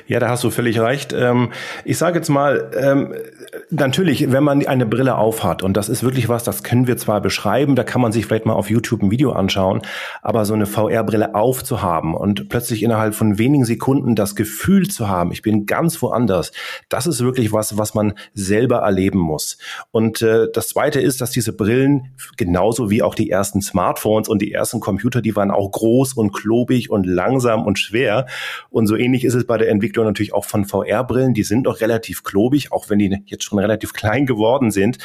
Ja, 0.07 0.19
da 0.19 0.29
hast 0.29 0.43
du 0.43 0.49
völlig 0.49 0.79
recht. 0.79 1.13
Ähm, 1.13 1.51
ich 1.85 1.97
sage 1.97 2.17
jetzt 2.19 2.29
mal, 2.29 2.71
ähm, 2.77 3.13
natürlich, 3.69 4.31
wenn 4.31 4.43
man 4.43 4.65
eine 4.65 4.85
Brille 4.85 5.17
aufhat, 5.17 5.63
und 5.63 5.75
das 5.75 5.89
ist 5.89 6.03
wirklich 6.03 6.29
was, 6.29 6.43
das 6.43 6.63
können 6.63 6.87
wir 6.87 6.97
zwar 6.97 7.21
beschreiben, 7.21 7.75
da 7.75 7.83
kann 7.83 8.01
man 8.01 8.11
sich 8.11 8.25
vielleicht 8.25 8.45
mal 8.45 8.53
auf 8.53 8.69
YouTube 8.69 9.01
ein 9.01 9.11
Video 9.11 9.31
anschauen, 9.31 9.81
aber 10.21 10.45
so 10.45 10.53
eine 10.53 10.65
VR-Brille 10.65 11.35
aufzuhaben 11.35 12.13
und 12.13 12.49
plötzlich 12.49 12.83
innerhalb 12.83 13.15
von 13.15 13.37
wenigen 13.37 13.65
Sekunden 13.65 14.15
das 14.15 14.35
Gefühl 14.35 14.87
zu 14.87 15.07
haben, 15.07 15.31
ich 15.31 15.41
bin 15.41 15.65
ganz 15.65 16.01
woanders, 16.01 16.51
das 16.89 17.07
ist 17.07 17.21
wirklich 17.23 17.51
was, 17.51 17.77
was 17.77 17.93
man 17.93 18.13
selber 18.33 18.79
erleben 18.79 19.19
muss. 19.19 19.57
Und 19.91 20.21
äh, 20.21 20.47
das 20.53 20.69
Zweite 20.69 21.01
ist, 21.01 21.21
dass 21.21 21.31
diese 21.31 21.53
Brillen, 21.53 22.13
genauso 22.37 22.89
wie 22.89 23.01
auch 23.01 23.15
die 23.15 23.29
ersten 23.29 23.61
Smartphones 23.61 24.29
und 24.29 24.41
die 24.41 24.51
ersten 24.51 24.79
Computer, 24.79 25.21
die 25.21 25.35
waren 25.35 25.51
auch 25.51 25.71
groß 25.71 26.13
und 26.13 26.31
klobig 26.31 26.89
und 26.89 27.05
langsam 27.05 27.65
und 27.65 27.79
schwer. 27.79 28.27
Und 28.69 28.87
so 28.87 28.95
ähnlich 28.95 29.23
ist 29.23 29.33
es 29.33 29.45
bei 29.45 29.57
der 29.63 29.71
Entwicklung 29.71 30.05
natürlich 30.05 30.33
auch 30.33 30.45
von 30.45 30.65
VR-Brillen. 30.65 31.33
Die 31.33 31.43
sind 31.43 31.63
noch 31.63 31.81
relativ 31.81 32.23
klobig, 32.23 32.71
auch 32.71 32.89
wenn 32.89 32.99
die 32.99 33.23
jetzt 33.25 33.43
schon 33.43 33.59
relativ 33.59 33.93
klein 33.93 34.25
geworden 34.25 34.71
sind. 34.71 34.97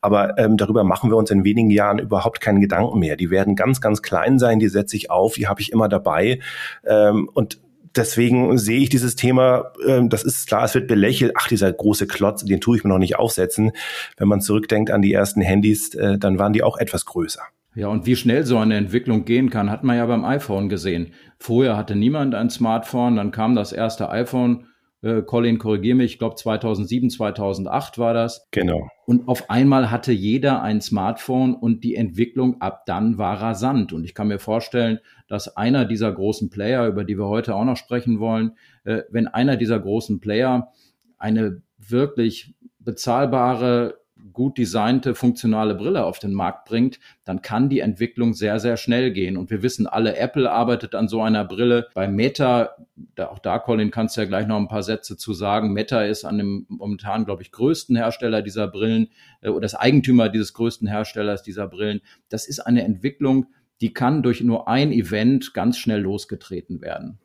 Aber 0.00 0.38
ähm, 0.38 0.56
darüber 0.56 0.84
machen 0.84 1.10
wir 1.10 1.16
uns 1.16 1.30
in 1.30 1.44
wenigen 1.44 1.70
Jahren 1.70 1.98
überhaupt 1.98 2.40
keinen 2.40 2.60
Gedanken 2.60 2.98
mehr. 2.98 3.16
Die 3.16 3.30
werden 3.30 3.56
ganz, 3.56 3.80
ganz 3.80 4.02
klein 4.02 4.38
sein, 4.38 4.58
die 4.58 4.68
setze 4.68 4.96
ich 4.96 5.10
auf, 5.10 5.34
die 5.34 5.48
habe 5.48 5.60
ich 5.60 5.72
immer 5.72 5.88
dabei. 5.88 6.40
Ähm, 6.84 7.28
und 7.32 7.58
deswegen 7.96 8.58
sehe 8.58 8.80
ich 8.80 8.88
dieses 8.88 9.16
Thema, 9.16 9.72
ähm, 9.86 10.08
das 10.08 10.24
ist 10.24 10.46
klar, 10.46 10.64
es 10.64 10.74
wird 10.74 10.88
belächelt, 10.88 11.32
ach, 11.36 11.48
dieser 11.48 11.72
große 11.72 12.06
Klotz, 12.06 12.44
den 12.44 12.60
tue 12.60 12.76
ich 12.76 12.84
mir 12.84 12.90
noch 12.90 12.98
nicht 12.98 13.16
aufsetzen. 13.16 13.72
Wenn 14.16 14.28
man 14.28 14.40
zurückdenkt 14.40 14.90
an 14.90 15.02
die 15.02 15.12
ersten 15.12 15.40
Handys, 15.40 15.94
äh, 15.94 16.18
dann 16.18 16.38
waren 16.38 16.52
die 16.52 16.62
auch 16.62 16.78
etwas 16.78 17.04
größer. 17.04 17.42
Ja, 17.74 17.88
und 17.88 18.04
wie 18.06 18.16
schnell 18.16 18.44
so 18.44 18.58
eine 18.58 18.76
Entwicklung 18.76 19.24
gehen 19.24 19.48
kann, 19.48 19.70
hat 19.70 19.82
man 19.82 19.96
ja 19.96 20.04
beim 20.04 20.24
iPhone 20.24 20.68
gesehen. 20.68 21.12
Vorher 21.38 21.76
hatte 21.76 21.96
niemand 21.96 22.34
ein 22.34 22.50
Smartphone, 22.50 23.16
dann 23.16 23.30
kam 23.30 23.54
das 23.54 23.72
erste 23.72 24.10
iPhone. 24.10 24.66
Äh, 25.00 25.22
Colin, 25.22 25.58
korrigier 25.58 25.94
mich, 25.94 26.12
ich 26.12 26.18
glaube 26.18 26.36
2007, 26.36 27.10
2008 27.10 27.98
war 27.98 28.12
das. 28.14 28.46
Genau. 28.50 28.88
Und 29.06 29.26
auf 29.26 29.50
einmal 29.50 29.90
hatte 29.90 30.12
jeder 30.12 30.62
ein 30.62 30.80
Smartphone 30.80 31.54
und 31.54 31.82
die 31.82 31.96
Entwicklung 31.96 32.60
ab 32.60 32.84
dann 32.86 33.18
war 33.18 33.40
rasant. 33.40 33.92
Und 33.92 34.04
ich 34.04 34.14
kann 34.14 34.28
mir 34.28 34.38
vorstellen, 34.38 35.00
dass 35.26 35.56
einer 35.56 35.86
dieser 35.86 36.12
großen 36.12 36.50
Player, 36.50 36.86
über 36.86 37.04
die 37.04 37.18
wir 37.18 37.26
heute 37.26 37.54
auch 37.54 37.64
noch 37.64 37.76
sprechen 37.76 38.20
wollen, 38.20 38.52
äh, 38.84 39.02
wenn 39.10 39.26
einer 39.28 39.56
dieser 39.56 39.80
großen 39.80 40.20
Player 40.20 40.72
eine 41.18 41.62
wirklich 41.78 42.54
bezahlbare 42.78 44.01
gut 44.32 44.58
designte, 44.58 45.14
funktionale 45.14 45.74
Brille 45.74 46.04
auf 46.04 46.18
den 46.18 46.32
Markt 46.32 46.68
bringt, 46.68 47.00
dann 47.24 47.42
kann 47.42 47.68
die 47.68 47.80
Entwicklung 47.80 48.34
sehr, 48.34 48.60
sehr 48.60 48.76
schnell 48.76 49.12
gehen. 49.12 49.36
Und 49.36 49.50
wir 49.50 49.62
wissen 49.62 49.86
alle, 49.86 50.16
Apple 50.16 50.50
arbeitet 50.50 50.94
an 50.94 51.08
so 51.08 51.22
einer 51.22 51.44
Brille. 51.44 51.88
Bei 51.94 52.08
Meta, 52.08 52.76
da, 53.14 53.28
auch 53.28 53.38
da, 53.38 53.58
Colin, 53.58 53.90
kannst 53.90 54.16
du 54.16 54.20
ja 54.20 54.26
gleich 54.26 54.46
noch 54.46 54.58
ein 54.58 54.68
paar 54.68 54.82
Sätze 54.82 55.16
zu 55.16 55.32
sagen. 55.32 55.72
Meta 55.72 56.02
ist 56.02 56.24
an 56.24 56.38
dem 56.38 56.66
momentan, 56.68 57.24
glaube 57.24 57.42
ich, 57.42 57.52
größten 57.52 57.96
Hersteller 57.96 58.42
dieser 58.42 58.68
Brillen 58.68 59.08
äh, 59.40 59.48
oder 59.48 59.62
das 59.62 59.74
Eigentümer 59.74 60.28
dieses 60.28 60.52
größten 60.54 60.88
Herstellers 60.88 61.42
dieser 61.42 61.66
Brillen. 61.66 62.00
Das 62.28 62.46
ist 62.46 62.60
eine 62.60 62.84
Entwicklung, 62.84 63.46
die 63.80 63.92
kann 63.92 64.22
durch 64.22 64.40
nur 64.42 64.68
ein 64.68 64.92
Event 64.92 65.54
ganz 65.54 65.76
schnell 65.78 66.00
losgetreten 66.00 66.80
werden. 66.80 67.18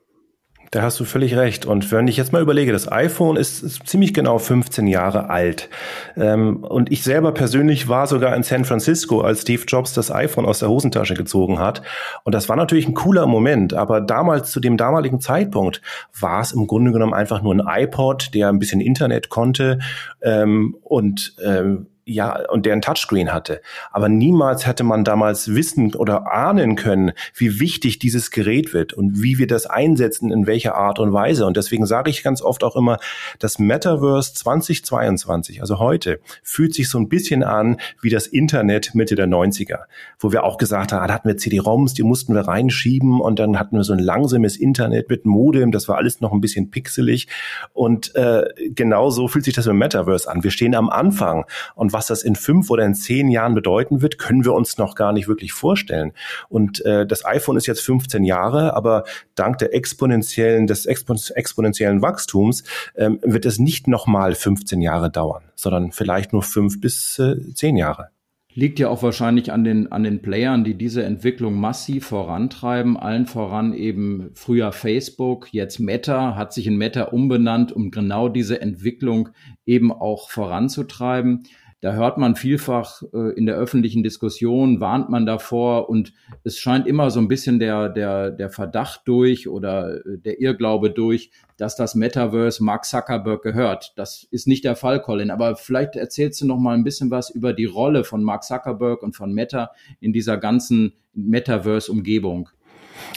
Da 0.71 0.81
hast 0.81 0.99
du 0.99 1.05
völlig 1.05 1.35
recht. 1.37 1.65
Und 1.65 1.91
wenn 1.91 2.07
ich 2.07 2.17
jetzt 2.17 2.33
mal 2.33 2.41
überlege, 2.41 2.73
das 2.73 2.91
iPhone 2.91 3.37
ist, 3.37 3.63
ist 3.63 3.87
ziemlich 3.87 4.13
genau 4.13 4.37
15 4.37 4.87
Jahre 4.87 5.29
alt. 5.29 5.69
Ähm, 6.17 6.57
und 6.57 6.91
ich 6.91 7.03
selber 7.03 7.31
persönlich 7.31 7.87
war 7.87 8.07
sogar 8.07 8.35
in 8.35 8.43
San 8.43 8.65
Francisco, 8.65 9.21
als 9.21 9.43
Steve 9.43 9.63
Jobs 9.65 9.93
das 9.93 10.11
iPhone 10.11 10.45
aus 10.45 10.59
der 10.59 10.69
Hosentasche 10.69 11.13
gezogen 11.13 11.59
hat. 11.59 11.81
Und 12.23 12.35
das 12.35 12.49
war 12.49 12.57
natürlich 12.57 12.87
ein 12.87 12.93
cooler 12.93 13.27
Moment. 13.27 13.73
Aber 13.73 14.01
damals, 14.01 14.51
zu 14.51 14.59
dem 14.59 14.75
damaligen 14.75 15.21
Zeitpunkt, 15.21 15.81
war 16.19 16.41
es 16.41 16.51
im 16.51 16.67
Grunde 16.67 16.91
genommen 16.91 17.13
einfach 17.13 17.41
nur 17.41 17.53
ein 17.53 17.83
iPod, 17.83 18.33
der 18.33 18.49
ein 18.49 18.59
bisschen 18.59 18.81
Internet 18.81 19.29
konnte 19.29 19.79
ähm, 20.21 20.75
und 20.81 21.35
ähm, 21.43 21.87
ja, 22.09 22.49
und 22.49 22.65
der 22.65 22.73
ein 22.73 22.81
Touchscreen 22.81 23.33
hatte. 23.33 23.61
Aber 23.91 24.07
niemals 24.07 24.65
hätte 24.65 24.85
man 24.85 25.03
damals 25.03 25.53
wissen 25.53 25.93
oder 25.93 26.31
ahnen 26.31 26.77
können, 26.77 27.11
wie 27.35 27.59
wichtig 27.59 27.99
dieses 27.99 28.31
Gerät 28.31 28.73
wird 28.73 28.93
und 28.93 29.21
wie 29.21 29.37
wir 29.37 29.47
das 29.47 29.65
einsetzen, 29.65 30.31
in 30.31 30.47
welcher 30.47 30.75
Art 30.75 30.99
und 30.99 31.11
Weise. 31.11 31.45
Und 31.45 31.57
deswegen 31.57 31.85
sage 31.85 32.09
ich 32.09 32.23
ganz 32.23 32.41
oft 32.41 32.63
auch 32.63 32.77
immer, 32.77 32.97
das 33.39 33.59
Metaverse 33.59 34.33
2022, 34.35 35.59
also 35.59 35.79
heute, 35.79 36.21
fühlt 36.43 36.73
sich 36.73 36.87
so 36.87 36.97
ein 36.97 37.09
bisschen 37.09 37.43
an 37.43 37.77
wie 38.01 38.09
das 38.09 38.25
Internet 38.25 38.95
Mitte 38.95 39.15
der 39.15 39.27
90er, 39.27 39.79
wo 40.17 40.31
wir 40.31 40.45
auch 40.45 40.57
gesagt 40.57 40.93
haben, 40.93 41.03
ah, 41.03 41.07
da 41.07 41.13
hatten 41.13 41.27
wir 41.27 41.35
CD-ROMs, 41.35 41.93
die 41.93 42.03
mussten 42.03 42.33
wir 42.33 42.47
reinschieben 42.47 43.19
und 43.19 43.37
dann 43.37 43.59
hatten 43.59 43.75
wir 43.75 43.83
so 43.83 43.91
ein 43.91 43.99
langsames 43.99 44.55
Internet 44.55 45.09
mit 45.09 45.25
Modem, 45.25 45.73
das 45.73 45.89
war 45.89 45.97
alles 45.97 46.21
noch 46.21 46.31
ein 46.31 46.39
bisschen 46.39 46.71
pixelig. 46.71 47.27
Und 47.73 48.15
äh, 48.15 48.45
genau 48.69 49.09
so 49.09 49.27
fühlt 49.27 49.43
sich 49.43 49.53
das 49.53 49.67
im 49.67 49.77
Metaverse 49.77 50.29
an. 50.29 50.45
Wir 50.45 50.51
stehen 50.51 50.73
am 50.73 50.89
Anfang 50.89 51.43
und 51.75 51.96
was 51.97 52.05
das 52.05 52.21
in 52.21 52.35
fünf 52.35 52.69
oder 52.69 52.85
in 52.85 52.93
zehn 52.93 53.27
Jahren 53.27 53.55
bedeuten 53.55 54.03
wird, 54.03 54.19
können 54.19 54.45
wir 54.45 54.53
uns 54.53 54.77
noch 54.77 54.93
gar 54.93 55.13
nicht 55.13 55.27
wirklich 55.27 55.51
vorstellen. 55.51 56.11
Und 56.47 56.85
äh, 56.85 57.07
das 57.07 57.25
iPhone 57.25 57.57
ist 57.57 57.65
jetzt 57.65 57.81
15 57.81 58.23
Jahre, 58.23 58.75
aber 58.75 59.03
dank 59.33 59.57
der 59.57 59.73
exponentiellen, 59.73 60.67
des 60.67 60.85
expon 60.85 61.17
exponentiellen 61.33 62.03
Wachstums 62.03 62.63
ähm, 62.95 63.19
wird 63.23 63.47
es 63.47 63.57
nicht 63.57 63.87
nochmal 63.87 64.35
15 64.35 64.79
Jahre 64.79 65.09
dauern, 65.09 65.41
sondern 65.55 65.91
vielleicht 65.91 66.33
nur 66.33 66.43
fünf 66.43 66.79
bis 66.79 67.17
äh, 67.17 67.35
zehn 67.55 67.77
Jahre 67.77 68.09
liegt 68.57 68.79
ja 68.79 68.89
auch 68.89 69.03
wahrscheinlich 69.03 69.51
an 69.51 69.63
den, 69.63 69.91
an 69.91 70.01
den 70.01 70.23
Playern, 70.23 70.63
die 70.63 70.73
diese 70.73 71.03
Entwicklung 71.03 71.59
massiv 71.59 72.07
vorantreiben. 72.07 72.97
Allen 72.97 73.27
voran 73.27 73.71
eben 73.75 74.31
früher 74.33 74.71
Facebook, 74.71 75.53
jetzt 75.53 75.79
Meta, 75.79 76.35
hat 76.35 76.53
sich 76.53 76.65
in 76.65 76.75
Meta 76.75 77.03
umbenannt, 77.03 77.71
um 77.71 77.91
genau 77.91 78.29
diese 78.29 78.59
Entwicklung 78.59 79.29
eben 79.67 79.91
auch 79.91 80.31
voranzutreiben. 80.31 81.43
Da 81.79 81.93
hört 81.93 82.17
man 82.17 82.35
vielfach 82.35 83.03
äh, 83.13 83.37
in 83.37 83.45
der 83.45 83.55
öffentlichen 83.55 84.01
Diskussion, 84.01 84.79
warnt 84.79 85.09
man 85.09 85.27
davor 85.27 85.89
und 85.89 86.11
es 86.43 86.57
scheint 86.57 86.87
immer 86.87 87.11
so 87.11 87.19
ein 87.19 87.27
bisschen 87.27 87.59
der, 87.59 87.89
der, 87.89 88.31
der 88.31 88.49
Verdacht 88.49 89.01
durch 89.05 89.47
oder 89.47 89.97
äh, 89.97 90.17
der 90.17 90.41
Irrglaube 90.41 90.89
durch, 90.89 91.29
dass 91.55 91.75
das 91.75 91.93
Metaverse 91.93 92.63
Mark 92.63 92.85
Zuckerberg 92.85 93.43
gehört. 93.43 93.93
Das 93.95 94.27
ist 94.31 94.47
nicht 94.47 94.63
der 94.63 94.75
Fall, 94.75 95.01
Colin, 95.03 95.29
aber 95.29 95.55
vielleicht 95.55 95.95
erzählst 95.95 96.41
du 96.41 96.47
noch 96.47 96.57
mal 96.57 96.73
ein 96.73 96.83
bisschen 96.83 97.11
was 97.11 97.29
über 97.29 97.53
die 97.53 97.65
Rolle 97.65 98.03
von 98.03 98.23
Mark 98.23 98.43
Zuckerberg 98.43 99.03
und 99.03 99.15
von 99.15 99.31
Meta 99.31 99.69
in 99.99 100.13
dieser 100.13 100.37
ganzen 100.37 100.93
Metaverse-Umgebung. 101.13 102.49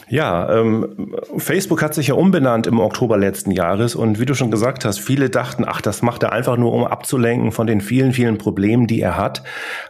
Ja, 0.07 0.59
ähm, 0.59 1.15
Facebook 1.37 1.81
hat 1.81 1.93
sich 1.93 2.07
ja 2.07 2.15
umbenannt 2.15 2.67
im 2.67 2.79
Oktober 2.79 3.17
letzten 3.17 3.51
Jahres 3.51 3.95
und 3.95 4.19
wie 4.19 4.25
du 4.25 4.33
schon 4.33 4.51
gesagt 4.51 4.83
hast, 4.83 4.99
viele 4.99 5.29
dachten, 5.29 5.63
ach, 5.65 5.81
das 5.81 6.01
macht 6.01 6.23
er 6.23 6.33
einfach 6.33 6.57
nur, 6.57 6.73
um 6.73 6.83
abzulenken 6.83 7.51
von 7.51 7.67
den 7.67 7.81
vielen, 7.81 8.11
vielen 8.11 8.37
Problemen, 8.37 8.87
die 8.87 8.99
er 9.01 9.15
hat, 9.15 9.43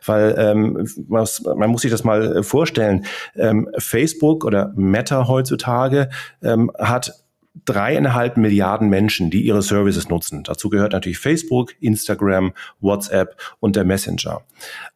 weil 0.06 0.36
ähm, 0.38 0.88
was, 1.08 1.42
man 1.44 1.70
muss 1.70 1.82
sich 1.82 1.92
das 1.92 2.04
mal 2.04 2.44
vorstellen, 2.44 3.06
ähm, 3.36 3.68
Facebook 3.78 4.46
oder 4.46 4.72
Meta 4.76 5.28
heutzutage 5.28 6.10
ähm, 6.44 6.72
hat 6.78 7.21
dreieinhalb 7.66 8.38
Milliarden 8.38 8.90
Menschen, 8.90 9.30
die 9.30 9.42
ihre 9.42 9.62
Services 9.62 10.10
nutzen. 10.10 10.44
Dazu 10.44 10.70
gehört 10.70 10.94
natürlich 10.94 11.20
Facebook, 11.20 11.74
Instagram, 11.82 12.54
WhatsApp 12.80 13.36
und 13.60 13.76
der 13.76 13.84
Messenger. 13.84 14.42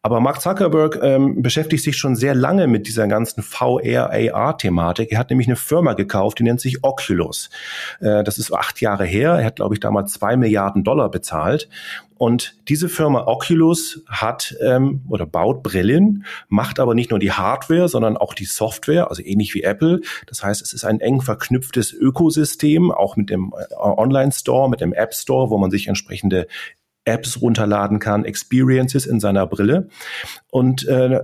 Aber 0.01 0.21
Mark 0.21 0.41
Zuckerberg 0.41 0.99
ähm, 1.01 1.41
beschäftigt 1.41 1.83
sich 1.83 1.97
schon 1.97 2.15
sehr 2.15 2.33
lange 2.33 2.67
mit 2.67 2.87
dieser 2.87 3.07
ganzen 3.07 3.43
VR-AR-Thematik. 3.43 5.11
Er 5.11 5.19
hat 5.19 5.29
nämlich 5.31 5.47
eine 5.47 5.57
Firma 5.57 5.93
gekauft, 5.93 6.39
die 6.39 6.43
nennt 6.43 6.61
sich 6.61 6.83
Oculus. 6.83 7.49
Äh, 7.99 8.23
das 8.23 8.37
ist 8.37 8.53
acht 8.53 8.79
Jahre 8.79 9.05
her. 9.05 9.33
Er 9.33 9.45
hat, 9.45 9.57
glaube 9.57 9.75
ich, 9.75 9.79
damals 9.81 10.13
zwei 10.13 10.37
Milliarden 10.37 10.83
Dollar 10.83 11.11
bezahlt. 11.11 11.67
Und 12.17 12.55
diese 12.69 12.87
Firma 12.87 13.27
Oculus 13.27 14.03
hat 14.07 14.55
ähm, 14.61 15.03
oder 15.09 15.25
baut 15.25 15.63
Brillen, 15.63 16.25
macht 16.47 16.79
aber 16.79 16.95
nicht 16.95 17.09
nur 17.09 17.19
die 17.19 17.33
Hardware, 17.33 17.89
sondern 17.89 18.15
auch 18.15 18.33
die 18.33 18.45
Software, 18.45 19.09
also 19.09 19.21
ähnlich 19.21 19.53
wie 19.53 19.63
Apple. 19.63 20.01
Das 20.27 20.43
heißt, 20.43 20.61
es 20.61 20.73
ist 20.73 20.85
ein 20.85 21.01
eng 21.01 21.21
verknüpftes 21.21 21.91
Ökosystem, 21.93 22.91
auch 22.91 23.17
mit 23.17 23.29
dem 23.29 23.53
äh, 23.57 23.73
Online-Store, 23.75 24.69
mit 24.69 24.81
dem 24.81 24.93
App 24.93 25.13
Store, 25.13 25.49
wo 25.49 25.57
man 25.57 25.71
sich 25.71 25.87
entsprechende 25.87 26.47
Apps 27.03 27.41
runterladen 27.41 27.99
kann, 27.99 28.25
Experiences 28.25 29.05
in 29.05 29.19
seiner 29.19 29.45
Brille. 29.45 29.89
Und 30.49 30.87
äh, 30.87 31.21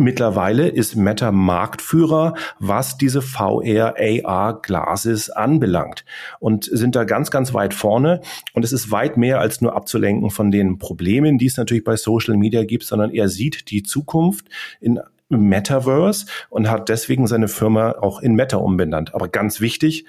Mittlerweile 0.00 0.68
ist 0.68 0.94
Meta 0.94 1.32
Marktführer, 1.32 2.34
was 2.60 2.98
diese 2.98 3.20
VR 3.20 3.96
AR 3.98 4.62
Glasses 4.62 5.28
anbelangt 5.28 6.04
und 6.38 6.66
sind 6.66 6.94
da 6.94 7.02
ganz, 7.02 7.32
ganz 7.32 7.52
weit 7.52 7.74
vorne. 7.74 8.20
Und 8.52 8.64
es 8.64 8.72
ist 8.72 8.92
weit 8.92 9.16
mehr 9.16 9.40
als 9.40 9.60
nur 9.60 9.74
abzulenken 9.74 10.30
von 10.30 10.52
den 10.52 10.78
Problemen, 10.78 11.36
die 11.36 11.46
es 11.46 11.56
natürlich 11.56 11.82
bei 11.82 11.96
Social 11.96 12.36
Media 12.36 12.62
gibt, 12.62 12.84
sondern 12.84 13.10
er 13.10 13.28
sieht 13.28 13.72
die 13.72 13.82
Zukunft 13.82 14.46
in 14.80 15.00
Metaverse 15.30 16.26
und 16.48 16.70
hat 16.70 16.88
deswegen 16.88 17.26
seine 17.26 17.48
Firma 17.48 17.96
auch 18.00 18.20
in 18.20 18.36
Meta 18.36 18.58
umbenannt. 18.58 19.16
Aber 19.16 19.26
ganz 19.26 19.60
wichtig, 19.60 20.06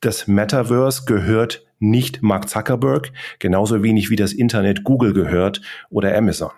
das 0.00 0.26
Metaverse 0.26 1.04
gehört 1.06 1.64
nicht 1.78 2.22
Mark 2.22 2.48
Zuckerberg, 2.48 3.12
genauso 3.38 3.84
wenig 3.84 4.10
wie 4.10 4.16
das 4.16 4.32
Internet 4.32 4.82
Google 4.82 5.12
gehört 5.12 5.60
oder 5.90 6.16
Amazon. 6.16 6.50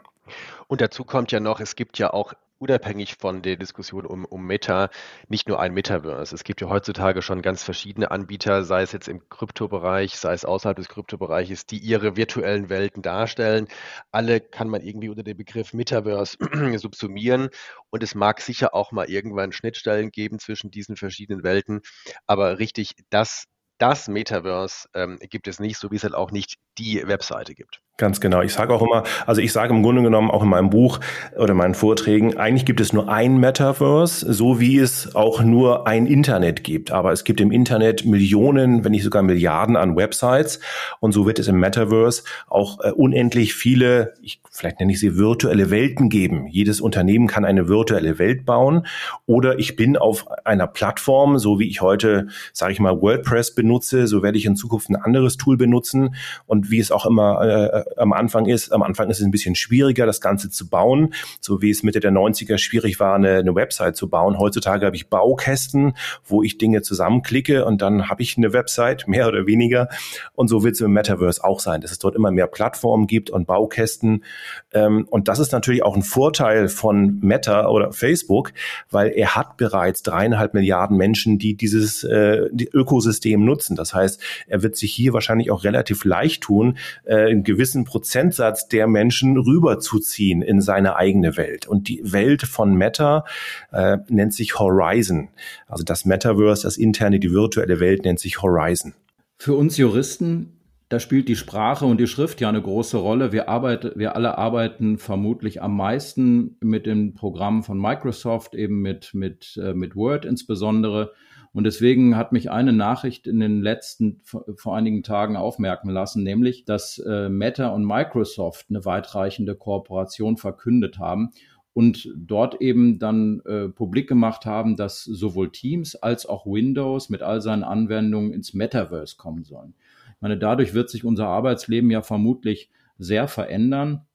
Und 0.67 0.81
dazu 0.81 1.05
kommt 1.05 1.31
ja 1.31 1.41
noch, 1.41 1.61
es 1.61 1.77
gibt 1.77 1.99
ja 1.99 2.15
auch 2.15 2.33
unabhängig 2.61 3.17
von 3.19 3.43
der 3.43 3.57
Diskussion 3.57 4.05
um, 4.07 4.25
um 4.27 4.47
Meta 4.47 4.91
nicht 5.29 5.49
nur 5.49 5.61
ein 5.61 5.73
Metaverse. 5.73 6.35
Es 6.35 6.45
gibt 6.45 6.61
ja 6.61 6.69
heutzutage 6.69 7.23
schon 7.23 7.41
ganz 7.43 7.63
verschiedene 7.63 8.11
Anbieter, 8.11 8.65
sei 8.65 8.83
es 8.83 8.93
jetzt 8.93 9.09
im 9.09 9.27
Kryptobereich, 9.31 10.17
sei 10.17 10.35
es 10.35 10.45
außerhalb 10.45 10.77
des 10.77 10.89
Kryptobereiches, 10.89 11.67
die 11.67 11.79
ihre 11.79 12.17
virtuellen 12.17 12.69
Welten 12.69 13.03
darstellen. 13.03 13.67
Alle 14.13 14.41
kann 14.41 14.69
man 14.69 14.83
irgendwie 14.83 15.09
unter 15.09 15.23
dem 15.23 15.39
Begriff 15.39 15.73
Metaverse 15.73 16.37
subsumieren 16.79 17.49
und 17.89 18.03
es 18.03 18.15
mag 18.15 18.41
sicher 18.43 18.75
auch 18.75 18.93
mal 18.93 19.09
irgendwann 19.09 19.53
Schnittstellen 19.53 20.11
geben 20.11 20.39
zwischen 20.39 20.71
diesen 20.71 20.97
verschiedenen 20.97 21.43
Welten, 21.43 21.81
aber 22.27 22.59
richtig 22.59 22.95
das 23.09 23.47
das 23.79 24.09
Metaverse 24.09 24.89
ähm, 24.93 25.19
gibt 25.31 25.49
es 25.49 25.59
nicht, 25.59 25.79
so 25.79 25.91
wie 25.91 25.97
es 25.97 26.05
halt 26.05 26.15
auch 26.15 26.33
nicht 26.33 26.57
die 26.77 27.03
Webseite 27.07 27.55
gibt. 27.55 27.81
Ganz 28.01 28.19
genau. 28.19 28.41
Ich 28.41 28.55
sage 28.55 28.73
auch 28.73 28.81
immer, 28.81 29.03
also 29.27 29.43
ich 29.43 29.53
sage 29.53 29.75
im 29.75 29.83
Grunde 29.83 30.03
genommen 30.03 30.31
auch 30.31 30.43
in 30.43 30.49
meinem 30.49 30.71
Buch 30.71 31.01
oder 31.37 31.53
meinen 31.53 31.75
Vorträgen, 31.75 32.39
eigentlich 32.39 32.65
gibt 32.65 32.81
es 32.81 32.95
nur 32.95 33.11
ein 33.11 33.37
Metaverse, 33.37 34.33
so 34.33 34.59
wie 34.59 34.79
es 34.79 35.15
auch 35.15 35.43
nur 35.43 35.87
ein 35.87 36.07
Internet 36.07 36.65
gibt. 36.65 36.93
Aber 36.93 37.13
es 37.13 37.25
gibt 37.25 37.43
im 37.43 37.53
Internet 37.53 38.07
Millionen, 38.07 38.85
wenn 38.85 38.93
nicht 38.93 39.05
sogar 39.05 39.23
Milliarden 39.23 39.77
an 39.77 39.97
Websites. 39.97 40.61
Und 41.01 41.13
so 41.13 41.27
wird 41.27 41.39
es 41.39 41.49
im 41.49 41.61
Metaverse 41.61 42.23
auch 42.49 42.81
äh, 42.81 42.91
unendlich 42.91 43.53
viele, 43.53 44.15
ich, 44.23 44.41
vielleicht 44.51 44.81
nenne 44.81 44.93
ich 44.93 45.01
sie 45.01 45.19
virtuelle 45.19 45.71
Welten 45.71 46.09
geben. 46.09 46.47
Jedes 46.47 46.81
Unternehmen 46.81 47.27
kann 47.27 47.45
eine 47.45 47.69
virtuelle 47.69 48.19
Welt 48.19 48.47
bauen. 48.47 48.87
Oder 49.27 49.59
ich 49.59 49.77
bin 49.77 49.99
auf 49.99 50.25
einer 50.47 50.67
Plattform, 50.67 51.39
so 51.39 51.59
wie 51.59 51.69
ich 51.69 51.83
heute, 51.83 52.29
sage 52.55 52.73
ich 52.73 52.81
mal, 52.81 53.03
WordPress 53.03 53.55
benutze, 53.55 54.07
so 54.07 54.23
werde 54.23 54.39
ich 54.39 54.47
in 54.47 54.57
Zukunft 54.57 54.89
ein 54.89 54.97
anderes 54.97 55.37
Tool 55.37 55.59
benutzen. 55.59 56.15
Und 56.47 56.71
wie 56.71 56.79
es 56.79 56.91
auch 56.91 57.05
immer 57.05 57.43
äh, 57.43 57.90
am 57.97 58.13
Anfang 58.13 58.47
ist. 58.47 58.73
Am 58.73 58.83
Anfang 58.83 59.11
ist 59.11 59.21
es 59.21 59.25
ein 59.25 59.31
bisschen 59.31 59.55
schwieriger, 59.55 60.07
das 60.07 60.21
Ganze 60.21 60.51
zu 60.51 60.69
bauen, 60.69 61.15
so 61.41 61.63
wie 61.63 61.71
es 61.71 61.83
Mitte 61.83 62.01
der 62.01 62.13
90er 62.13 62.59
schwierig 62.59 63.01
war, 63.01 63.15
eine, 63.15 63.39
eine 63.39 63.55
Website 63.55 63.97
zu 63.97 64.09
bauen. 64.09 64.39
Heutzutage 64.39 64.87
habe 64.87 64.97
ich 64.97 65.09
Baukästen, 65.09 65.95
wo 66.25 66.43
ich 66.43 66.59
Dinge 66.59 66.83
zusammenklicke 66.83 67.65
und 67.65 67.83
dann 67.83 68.09
habe 68.09 68.23
ich 68.23 68.37
eine 68.37 68.53
Website, 68.53 69.09
mehr 69.09 69.29
oder 69.29 69.47
weniger. 69.47 69.89
Und 70.35 70.49
so 70.49 70.65
wird 70.65 70.75
es 70.75 70.81
im 70.81 70.93
Metaverse 70.93 71.43
auch 71.45 71.61
sein, 71.61 71.81
dass 71.81 71.93
es 71.93 71.99
dort 71.99 72.15
immer 72.15 72.31
mehr 72.31 72.47
Plattformen 72.47 73.07
gibt 73.07 73.31
und 73.31 73.47
Baukästen. 73.47 74.25
Ähm, 74.73 75.07
und 75.11 75.29
das 75.29 75.39
ist 75.39 75.53
natürlich 75.53 75.83
auch 75.83 75.97
ein 75.97 76.03
Vorteil 76.03 76.69
von 76.69 77.19
Meta 77.21 77.69
oder 77.69 77.93
Facebook, 77.93 78.53
weil 78.91 79.09
er 79.09 79.35
hat 79.37 79.57
bereits 79.57 80.03
dreieinhalb 80.03 80.55
Milliarden 80.55 80.97
Menschen, 80.97 81.39
die 81.39 81.55
dieses 81.55 82.05
äh, 82.05 82.49
die 82.53 82.69
Ökosystem 82.69 83.45
nutzen. 83.45 83.77
Das 83.77 83.95
heißt, 83.95 84.21
er 84.47 84.63
wird 84.63 84.77
sich 84.77 84.93
hier 84.93 85.13
wahrscheinlich 85.13 85.51
auch 85.51 85.65
relativ 85.65 86.05
leicht 86.05 86.43
tun, 86.43 86.79
äh, 87.05 87.31
einen 87.31 87.45
gewissen 87.45 87.80
Prozentsatz 87.85 88.69
der 88.69 88.87
Menschen 88.87 89.37
rüberzuziehen 89.37 90.43
in 90.43 90.61
seine 90.61 90.97
eigene 90.97 91.37
Welt. 91.37 91.67
Und 91.67 91.89
die 91.89 92.01
Welt 92.05 92.43
von 92.43 92.75
Meta 92.75 93.25
äh, 93.73 93.99
nennt 94.09 94.35
sich 94.35 94.59
Horizon. 94.59 95.29
Also 95.67 95.85
das 95.85 96.05
Metaverse, 96.05 96.63
das 96.65 96.77
interne, 96.77 97.21
die 97.21 97.33
virtuelle 97.33 97.81
Welt 97.81 98.05
nennt 98.05 98.21
sich 98.21 98.43
Horizon. 98.43 98.95
Für 99.39 99.55
uns 99.55 99.77
Juristen 99.77 100.61
da 100.91 100.99
spielt 100.99 101.29
die 101.29 101.37
Sprache 101.37 101.87
und 101.87 102.01
die 102.01 102.09
Schrift 102.09 102.41
ja 102.41 102.49
eine 102.49 102.61
große 102.61 102.97
Rolle. 102.97 103.31
Wir, 103.31 103.49
arbeiten, 103.49 103.93
wir 103.95 104.17
alle 104.17 104.39
arbeiten 104.39 104.99
vermutlich 104.99 105.63
am 105.63 105.77
meisten 105.77 106.57
mit 106.61 106.85
den 106.85 107.15
Programmen 107.15 107.63
von 107.63 107.81
Microsoft, 107.81 108.57
eben 108.57 108.83
mit, 108.83 109.15
mit, 109.15 109.57
äh, 109.63 109.73
mit 109.73 109.95
Word 109.95 110.25
insbesondere. 110.25 111.13
Und 111.53 111.65
deswegen 111.65 112.17
hat 112.17 112.33
mich 112.33 112.51
eine 112.51 112.73
Nachricht 112.73 113.27
in 113.27 113.41
den 113.41 113.61
letzten, 113.61 114.21
vor 114.25 114.77
einigen 114.77 115.03
Tagen 115.03 115.37
aufmerken 115.37 115.91
lassen, 115.91 116.23
nämlich, 116.23 116.65
dass 116.65 116.99
äh, 116.99 117.29
Meta 117.29 117.69
und 117.69 117.85
Microsoft 117.85 118.67
eine 118.71 118.85
weitreichende 118.85 119.57
Kooperation 119.57 120.37
verkündet 120.37 120.99
haben 120.99 121.33
und 121.73 122.09
dort 122.17 122.61
eben 122.61 122.99
dann 123.01 123.41
äh, 123.47 123.69
publik 123.69 124.09
gemacht 124.09 124.47
haben, 124.47 124.77
dass 124.77 125.03
sowohl 125.03 125.51
Teams 125.51 125.97
als 125.97 126.27
auch 126.27 126.47
Windows 126.47 127.09
mit 127.09 127.23
all 127.23 127.41
seinen 127.41 127.65
Anwendungen 127.65 128.33
ins 128.33 128.55
Metaverse 128.55 129.17
kommen 129.17 129.43
sollen. 129.43 129.75
Ich 130.15 130.21
meine, 130.21 130.39
dadurch 130.39 130.75
wird 130.75 130.91
sich 130.91 131.05
unser 131.05 131.27
Arbeitsleben 131.27 131.91
ja 131.91 132.03
vermutlich 132.03 132.71
sehr 132.99 133.27
verändern. 133.27 134.07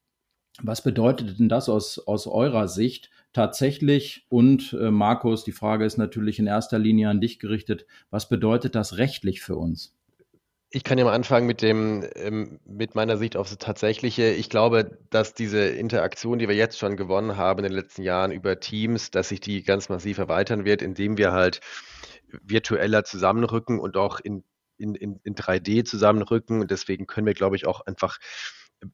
Was 0.61 0.83
bedeutet 0.83 1.39
denn 1.39 1.49
das 1.49 1.67
aus, 1.67 1.99
aus 1.99 2.27
eurer 2.27 2.69
Sicht 2.69 3.09
tatsächlich? 3.35 4.25
Und 4.29 4.73
äh, 4.79 4.89
Markus, 4.89 5.43
die 5.43 5.51
Frage 5.51 5.85
ist 5.85 5.97
natürlich 5.97 6.39
in 6.39 6.47
erster 6.47 6.79
Linie 6.79 7.09
an 7.09 7.19
dich 7.19 7.37
gerichtet. 7.37 7.85
Was 8.09 8.29
bedeutet 8.29 8.75
das 8.75 8.97
rechtlich 8.97 9.41
für 9.41 9.57
uns? 9.57 9.93
Ich 10.69 10.83
kann 10.83 10.97
ja 10.97 11.03
mal 11.03 11.13
anfangen 11.13 11.45
mit 11.45 11.61
dem, 11.61 12.05
ähm, 12.15 12.59
mit 12.65 12.95
meiner 12.95 13.17
Sicht 13.17 13.35
aufs 13.35 13.57
Tatsächliche. 13.57 14.31
Ich 14.31 14.49
glaube, 14.49 14.97
dass 15.09 15.33
diese 15.33 15.59
Interaktion, 15.59 16.39
die 16.39 16.47
wir 16.47 16.55
jetzt 16.55 16.79
schon 16.79 16.97
gewonnen 16.97 17.37
haben 17.37 17.59
in 17.59 17.63
den 17.63 17.73
letzten 17.73 18.03
Jahren 18.03 18.31
über 18.31 18.59
Teams, 18.59 19.11
dass 19.11 19.29
sich 19.29 19.41
die 19.41 19.63
ganz 19.63 19.89
massiv 19.89 20.17
erweitern 20.17 20.65
wird, 20.65 20.81
indem 20.81 21.17
wir 21.17 21.33
halt 21.33 21.59
virtueller 22.41 23.03
zusammenrücken 23.03 23.79
und 23.79 23.97
auch 23.97 24.19
in, 24.19 24.43
in, 24.77 24.95
in, 24.95 25.19
in 25.23 25.35
3D 25.35 25.83
zusammenrücken. 25.83 26.61
Und 26.61 26.71
deswegen 26.71 27.05
können 27.05 27.27
wir, 27.27 27.33
glaube 27.33 27.57
ich, 27.57 27.67
auch 27.67 27.81
einfach 27.81 28.17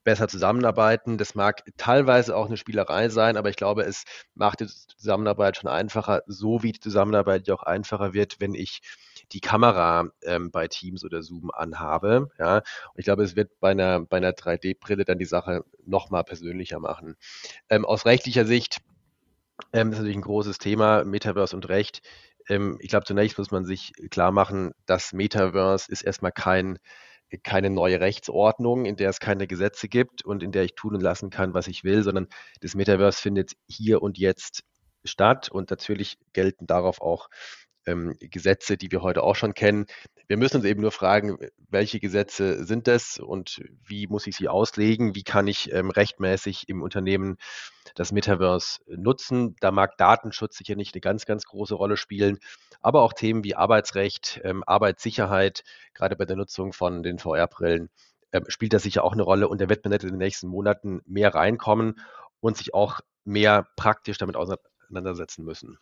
besser 0.04 0.28
zusammenarbeiten. 0.28 1.18
Das 1.18 1.34
mag 1.34 1.62
teilweise 1.76 2.36
auch 2.36 2.46
eine 2.46 2.56
Spielerei 2.56 3.08
sein, 3.08 3.36
aber 3.36 3.50
ich 3.50 3.56
glaube, 3.56 3.82
es 3.82 4.04
macht 4.34 4.60
die 4.60 4.66
Zusammenarbeit 4.66 5.56
schon 5.56 5.70
einfacher, 5.70 6.22
so 6.26 6.62
wie 6.62 6.72
die 6.72 6.80
Zusammenarbeit 6.80 7.46
ja 7.48 7.54
auch 7.54 7.62
einfacher 7.62 8.12
wird, 8.12 8.40
wenn 8.40 8.54
ich 8.54 8.80
die 9.32 9.40
Kamera 9.40 10.08
ähm, 10.22 10.50
bei 10.50 10.68
Teams 10.68 11.04
oder 11.04 11.22
Zoom 11.22 11.50
anhabe. 11.50 12.30
Ja, 12.38 12.58
und 12.58 12.64
ich 12.96 13.04
glaube, 13.04 13.22
es 13.24 13.36
wird 13.36 13.58
bei 13.60 13.70
einer, 13.70 14.00
bei 14.00 14.18
einer 14.18 14.32
3D-Brille 14.32 15.04
dann 15.04 15.18
die 15.18 15.24
Sache 15.24 15.64
nochmal 15.84 16.24
persönlicher 16.24 16.80
machen. 16.80 17.16
Ähm, 17.68 17.84
aus 17.84 18.04
rechtlicher 18.04 18.44
Sicht 18.44 18.78
ähm, 19.72 19.92
ist 19.92 19.98
natürlich 19.98 20.16
ein 20.16 20.22
großes 20.22 20.58
Thema, 20.58 21.04
Metaverse 21.04 21.56
und 21.56 21.68
Recht. 21.68 22.02
Ähm, 22.48 22.78
ich 22.80 22.88
glaube, 22.88 23.04
zunächst 23.06 23.38
muss 23.38 23.50
man 23.50 23.64
sich 23.64 23.92
klar 24.10 24.32
machen, 24.32 24.72
das 24.86 25.12
Metaverse 25.12 25.90
ist 25.90 26.02
erstmal 26.02 26.32
kein 26.32 26.78
keine 27.38 27.70
neue 27.70 28.00
Rechtsordnung, 28.00 28.84
in 28.84 28.96
der 28.96 29.10
es 29.10 29.20
keine 29.20 29.46
Gesetze 29.46 29.88
gibt 29.88 30.24
und 30.24 30.42
in 30.42 30.52
der 30.52 30.64
ich 30.64 30.74
tun 30.74 30.94
und 30.94 31.00
lassen 31.00 31.30
kann, 31.30 31.54
was 31.54 31.66
ich 31.66 31.84
will, 31.84 32.02
sondern 32.02 32.28
das 32.60 32.74
Metaverse 32.74 33.20
findet 33.20 33.52
hier 33.68 34.02
und 34.02 34.18
jetzt 34.18 34.64
statt 35.04 35.48
und 35.50 35.70
natürlich 35.70 36.18
gelten 36.32 36.66
darauf 36.66 37.00
auch 37.00 37.28
ähm, 37.86 38.16
Gesetze, 38.20 38.76
die 38.76 38.90
wir 38.90 39.02
heute 39.02 39.22
auch 39.22 39.36
schon 39.36 39.54
kennen. 39.54 39.86
Wir 40.28 40.36
müssen 40.36 40.58
uns 40.58 40.64
eben 40.64 40.80
nur 40.80 40.92
fragen, 40.92 41.38
welche 41.68 42.00
Gesetze 42.00 42.64
sind 42.64 42.86
das 42.86 43.18
und 43.18 43.60
wie 43.84 44.06
muss 44.06 44.26
ich 44.26 44.36
sie 44.36 44.48
auslegen? 44.48 45.14
Wie 45.14 45.24
kann 45.24 45.46
ich 45.46 45.72
ähm, 45.72 45.90
rechtmäßig 45.90 46.68
im 46.68 46.82
Unternehmen 46.82 47.36
das 47.94 48.12
Metaverse 48.12 48.80
nutzen? 48.86 49.56
Da 49.60 49.70
mag 49.70 49.96
Datenschutz 49.98 50.56
sicher 50.56 50.76
nicht 50.76 50.94
eine 50.94 51.00
ganz, 51.00 51.26
ganz 51.26 51.44
große 51.44 51.74
Rolle 51.74 51.96
spielen, 51.96 52.38
aber 52.80 53.02
auch 53.02 53.12
Themen 53.12 53.44
wie 53.44 53.54
Arbeitsrecht, 53.54 54.40
ähm, 54.44 54.62
Arbeitssicherheit, 54.66 55.64
gerade 55.94 56.16
bei 56.16 56.24
der 56.24 56.36
Nutzung 56.36 56.72
von 56.72 57.02
den 57.02 57.18
VR-Brillen, 57.18 57.90
äh, 58.30 58.40
spielt 58.48 58.72
das 58.72 58.82
sicher 58.82 59.04
auch 59.04 59.12
eine 59.12 59.22
Rolle 59.22 59.48
und 59.48 59.60
da 59.60 59.68
wird 59.68 59.84
man 59.84 59.92
in 59.92 59.98
den 60.00 60.16
nächsten 60.18 60.48
Monaten 60.48 61.02
mehr 61.06 61.34
reinkommen 61.34 62.00
und 62.40 62.56
sich 62.56 62.74
auch 62.74 63.00
mehr 63.24 63.68
praktisch 63.76 64.18
damit 64.18 64.36
auseinandersetzen 64.36 65.44
müssen. 65.44 65.78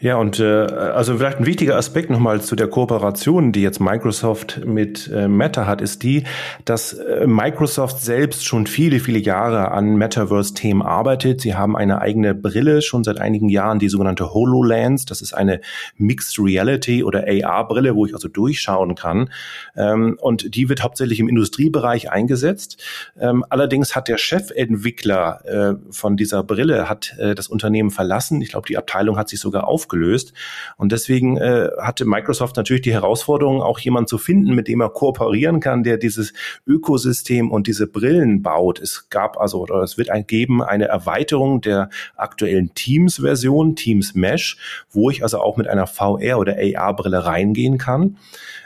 Ja, 0.00 0.16
und 0.16 0.38
äh, 0.38 0.44
also 0.44 1.16
vielleicht 1.16 1.40
ein 1.40 1.46
wichtiger 1.46 1.76
Aspekt 1.76 2.08
nochmal 2.08 2.40
zu 2.40 2.54
der 2.54 2.68
Kooperation, 2.68 3.52
die 3.52 3.62
jetzt 3.62 3.80
Microsoft 3.80 4.64
mit 4.64 5.10
äh, 5.12 5.26
Meta 5.26 5.66
hat, 5.66 5.80
ist 5.80 6.02
die, 6.02 6.24
dass 6.64 6.92
äh, 6.92 7.26
Microsoft 7.26 8.00
selbst 8.00 8.44
schon 8.44 8.66
viele, 8.66 9.00
viele 9.00 9.18
Jahre 9.18 9.72
an 9.72 9.96
Metaverse-Themen 9.96 10.82
arbeitet. 10.82 11.40
Sie 11.40 11.54
haben 11.54 11.76
eine 11.76 12.00
eigene 12.00 12.34
Brille 12.34 12.82
schon 12.82 13.04
seit 13.04 13.20
einigen 13.20 13.48
Jahren, 13.48 13.78
die 13.78 13.88
sogenannte 13.88 14.32
HoloLens. 14.32 15.04
Das 15.04 15.20
ist 15.20 15.34
eine 15.34 15.60
Mixed 15.96 16.38
Reality 16.38 17.02
oder 17.02 17.24
AR-Brille, 17.26 17.94
wo 17.94 18.06
ich 18.06 18.14
also 18.14 18.28
durchschauen 18.28 18.94
kann. 18.94 19.30
Ähm, 19.76 20.16
und 20.20 20.54
die 20.54 20.68
wird 20.68 20.82
hauptsächlich 20.82 21.20
im 21.20 21.28
Industriebereich 21.28 22.10
eingesetzt. 22.10 22.82
Ähm, 23.18 23.44
allerdings 23.48 23.96
hat 23.96 24.08
der 24.08 24.18
Chefentwickler 24.18 25.44
äh, 25.44 25.74
von 25.90 26.16
dieser 26.16 26.42
Brille 26.42 26.88
hat 26.88 27.16
äh, 27.18 27.34
das 27.34 27.48
Unternehmen 27.48 27.90
verlassen. 27.90 28.40
Ich 28.42 28.50
glaube, 28.50 28.68
die 28.68 28.76
Abteilung 28.76 29.16
hat 29.16 29.28
sich 29.28 29.40
sogar 29.40 29.67
aufgelöst. 29.68 30.32
Und 30.76 30.92
deswegen 30.92 31.36
äh, 31.36 31.68
hatte 31.80 32.04
Microsoft 32.04 32.56
natürlich 32.56 32.82
die 32.82 32.92
Herausforderung, 32.92 33.62
auch 33.62 33.78
jemanden 33.78 34.08
zu 34.08 34.18
finden, 34.18 34.54
mit 34.54 34.68
dem 34.68 34.80
er 34.80 34.90
kooperieren 34.90 35.60
kann, 35.60 35.82
der 35.82 35.96
dieses 35.98 36.32
Ökosystem 36.66 37.50
und 37.50 37.66
diese 37.66 37.86
Brillen 37.86 38.42
baut. 38.42 38.80
Es 38.80 39.08
gab 39.10 39.38
also, 39.38 39.60
oder 39.60 39.82
es 39.82 39.98
wird 39.98 40.10
ein, 40.10 40.26
geben 40.26 40.62
eine 40.62 40.86
Erweiterung 40.86 41.60
der 41.60 41.90
aktuellen 42.16 42.74
Teams-Version, 42.74 43.76
Teams 43.76 44.14
Mesh, 44.14 44.56
wo 44.90 45.10
ich 45.10 45.22
also 45.22 45.38
auch 45.40 45.56
mit 45.56 45.68
einer 45.68 45.86
VR- 45.86 46.38
oder 46.38 46.56
AR-Brille 46.56 47.24
reingehen 47.24 47.78
kann. 47.78 48.16